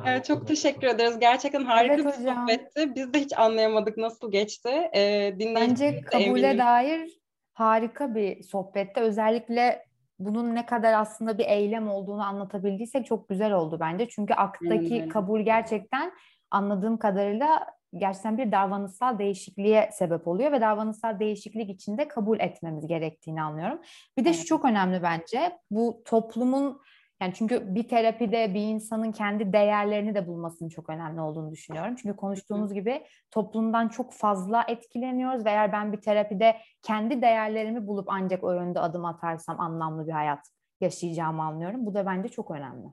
Evet, 0.05 0.25
çok 0.25 0.47
teşekkür 0.47 0.87
ederiz. 0.87 1.19
Gerçekten 1.19 1.65
harika 1.65 1.93
evet, 1.93 2.05
bir 2.05 2.19
hocam. 2.19 2.37
sohbetti. 2.37 2.95
Biz 2.95 3.13
de 3.13 3.19
hiç 3.19 3.37
anlayamadık 3.37 3.97
nasıl 3.97 4.31
geçti. 4.31 4.69
Ee, 4.95 5.35
Bence 5.39 6.01
kabule 6.01 6.47
eminim. 6.47 6.57
dair 6.57 7.19
harika 7.53 8.15
bir 8.15 8.43
sohbette. 8.43 9.01
Özellikle 9.01 9.85
bunun 10.19 10.55
ne 10.55 10.65
kadar 10.65 10.93
aslında 10.93 11.37
bir 11.37 11.45
eylem 11.45 11.89
olduğunu 11.89 12.23
anlatabildiysek 12.23 13.05
çok 13.05 13.29
güzel 13.29 13.53
oldu 13.53 13.77
bence. 13.79 14.07
Çünkü 14.09 14.33
aktaki 14.33 15.03
hmm. 15.03 15.09
kabul 15.09 15.41
gerçekten 15.41 16.11
anladığım 16.51 16.97
kadarıyla 16.97 17.67
gerçekten 17.97 18.37
bir 18.37 18.51
davranışsal 18.51 19.19
değişikliğe 19.19 19.89
sebep 19.93 20.27
oluyor 20.27 20.51
ve 20.51 20.61
davranışsal 20.61 21.19
değişiklik 21.19 21.69
içinde 21.69 22.07
kabul 22.07 22.39
etmemiz 22.39 22.87
gerektiğini 22.87 23.41
anlıyorum. 23.41 23.81
Bir 24.17 24.25
de 24.25 24.33
şu 24.33 24.45
çok 24.45 24.65
önemli 24.65 25.03
bence. 25.03 25.57
Bu 25.71 26.03
toplumun 26.05 26.81
yani 27.21 27.33
çünkü 27.33 27.75
bir 27.75 27.87
terapide 27.87 28.53
bir 28.53 28.61
insanın 28.61 29.11
kendi 29.11 29.53
değerlerini 29.53 30.15
de 30.15 30.27
bulmasının 30.27 30.69
çok 30.69 30.89
önemli 30.89 31.21
olduğunu 31.21 31.51
düşünüyorum. 31.51 31.95
Çünkü 31.95 32.15
konuştuğumuz 32.15 32.73
gibi 32.73 33.05
toplumdan 33.31 33.87
çok 33.87 34.13
fazla 34.13 34.65
etkileniyoruz 34.67 35.45
ve 35.45 35.49
eğer 35.49 35.71
ben 35.71 35.93
bir 35.93 36.01
terapide 36.01 36.57
kendi 36.81 37.21
değerlerimi 37.21 37.87
bulup 37.87 38.05
ancak 38.09 38.43
o 38.43 38.51
yönde 38.51 38.79
adım 38.79 39.05
atarsam 39.05 39.61
anlamlı 39.61 40.07
bir 40.07 40.11
hayat 40.11 40.39
yaşayacağımı 40.81 41.43
anlıyorum. 41.43 41.85
Bu 41.85 41.93
da 41.93 42.05
bence 42.05 42.29
çok 42.29 42.51
önemli. 42.51 42.87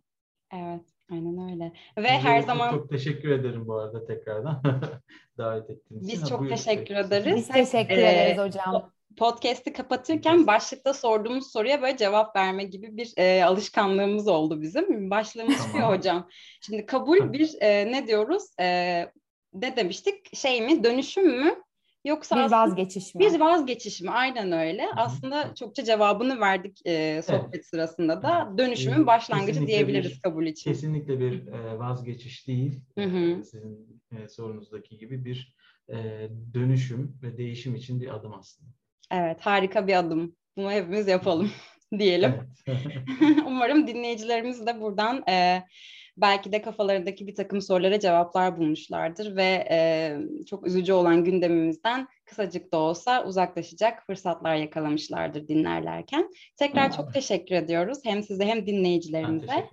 Evet. 0.53 0.85
Aynen 1.13 1.51
öyle. 1.51 1.73
Ve 1.99 2.03
Biz 2.03 2.25
her 2.25 2.43
zaman 2.43 2.71
çok 2.71 2.91
teşekkür 2.91 3.31
ederim 3.31 3.67
bu 3.67 3.75
arada 3.75 4.05
tekrardan 4.05 4.63
davet 5.39 5.71
ettiğiniz 5.71 6.09
için. 6.09 6.21
Biz 6.21 6.29
çok 6.29 6.49
teşekkür 6.49 6.95
ederiz. 6.95 7.37
Biz 7.37 7.49
teşekkür 7.49 7.97
ee, 7.97 8.13
ederiz 8.13 8.39
hocam. 8.39 8.93
Podcast'i 9.17 9.73
kapatırken 9.73 10.47
başlıkta 10.47 10.95
sorduğumuz 10.95 11.53
soruya 11.53 11.83
böyle 11.83 11.97
cevap 11.97 12.37
verme 12.37 12.65
gibi 12.65 12.97
bir 12.97 13.13
e, 13.17 13.45
alışkanlığımız 13.45 14.29
oldu 14.29 14.61
bizim. 14.61 15.11
Başlığımız 15.11 15.57
tamam. 15.57 15.91
şu 15.91 15.99
hocam. 15.99 16.29
Şimdi 16.61 16.87
kabul 16.87 17.33
bir 17.33 17.57
e, 17.61 17.93
ne 17.93 18.07
diyoruz? 18.07 18.43
E, 18.61 18.67
ne 19.55 19.77
demiştik? 19.77 20.37
Şey 20.37 20.63
mi? 20.63 20.85
Dönüşüm 20.85 21.27
mü? 21.27 21.63
Yoksa 22.05 22.37
bir 22.47 22.53
vazgeçiş 22.53 23.15
mi? 23.15 23.21
Bir 23.21 23.41
vazgeçiş 23.41 24.01
mi? 24.01 24.11
Aynen 24.11 24.53
öyle. 24.53 24.83
Hı-hı. 24.83 24.93
Aslında 24.97 25.55
çokça 25.55 25.85
cevabını 25.85 26.41
verdik 26.41 26.81
e, 26.87 27.23
sohbet 27.23 27.55
evet. 27.55 27.67
sırasında 27.67 28.23
da. 28.23 28.55
Dönüşümün 28.59 29.07
başlangıcı 29.07 29.47
kesinlikle 29.47 29.73
diyebiliriz 29.73 30.13
bir, 30.13 30.21
kabul 30.21 30.47
için. 30.47 30.71
Kesinlikle 30.71 31.21
bir 31.21 31.47
e, 31.47 31.79
vazgeçiş 31.79 32.49
değil. 32.49 32.81
Hı-hı. 32.99 33.45
Sizin 33.45 34.03
e, 34.13 34.29
sorunuzdaki 34.29 34.99
gibi 34.99 35.25
bir 35.25 35.57
e, 35.89 36.29
dönüşüm 36.55 37.19
ve 37.23 37.37
değişim 37.37 37.75
için 37.75 38.01
bir 38.01 38.15
adım 38.15 38.35
aslında. 38.35 38.71
Evet, 39.13 39.41
harika 39.41 39.87
bir 39.87 39.95
adım. 39.95 40.37
Bunu 40.57 40.71
hepimiz 40.73 41.09
yapalım 41.09 41.51
diyelim. 41.99 42.35
Umarım 43.47 43.87
dinleyicilerimiz 43.87 44.67
de 44.67 44.81
buradan 44.81 45.29
e, 45.29 45.63
belki 46.17 46.53
de 46.53 46.63
kafalarındaki 46.63 47.27
bir 47.27 47.35
takım 47.35 47.61
sorulara 47.61 48.01
cevaplar 48.01 48.57
bulmuşlardır 48.57 49.37
ve 49.37 49.67
e, 49.71 50.17
çok 50.47 50.67
üzücü 50.67 50.93
olan 50.93 51.25
gündemimizden 51.25 52.09
kısacık 52.25 52.73
da 52.73 52.77
olsa 52.77 53.25
uzaklaşacak 53.25 54.07
fırsatlar 54.07 54.55
yakalamışlardır 54.55 55.49
dinlerlerken. 55.49 56.31
Tekrar 56.57 56.97
çok 56.97 57.15
teşekkür 57.15 57.55
ediyoruz 57.55 57.99
hem 58.05 58.23
size 58.23 58.45
hem 58.45 58.67
dinleyicilerimize. 58.67 59.69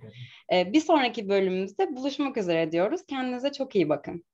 E, 0.52 0.72
bir 0.72 0.80
sonraki 0.80 1.28
bölümümüzde 1.28 1.96
buluşmak 1.96 2.36
üzere 2.36 2.72
diyoruz. 2.72 3.06
Kendinize 3.06 3.52
çok 3.52 3.76
iyi 3.76 3.88
bakın. 3.88 4.24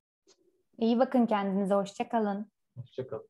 İyi 0.78 0.98
bakın 0.98 1.26
kendinize. 1.26 1.74
Hoşçakalın. 1.74 2.50
Hoşçakalın. 2.76 3.24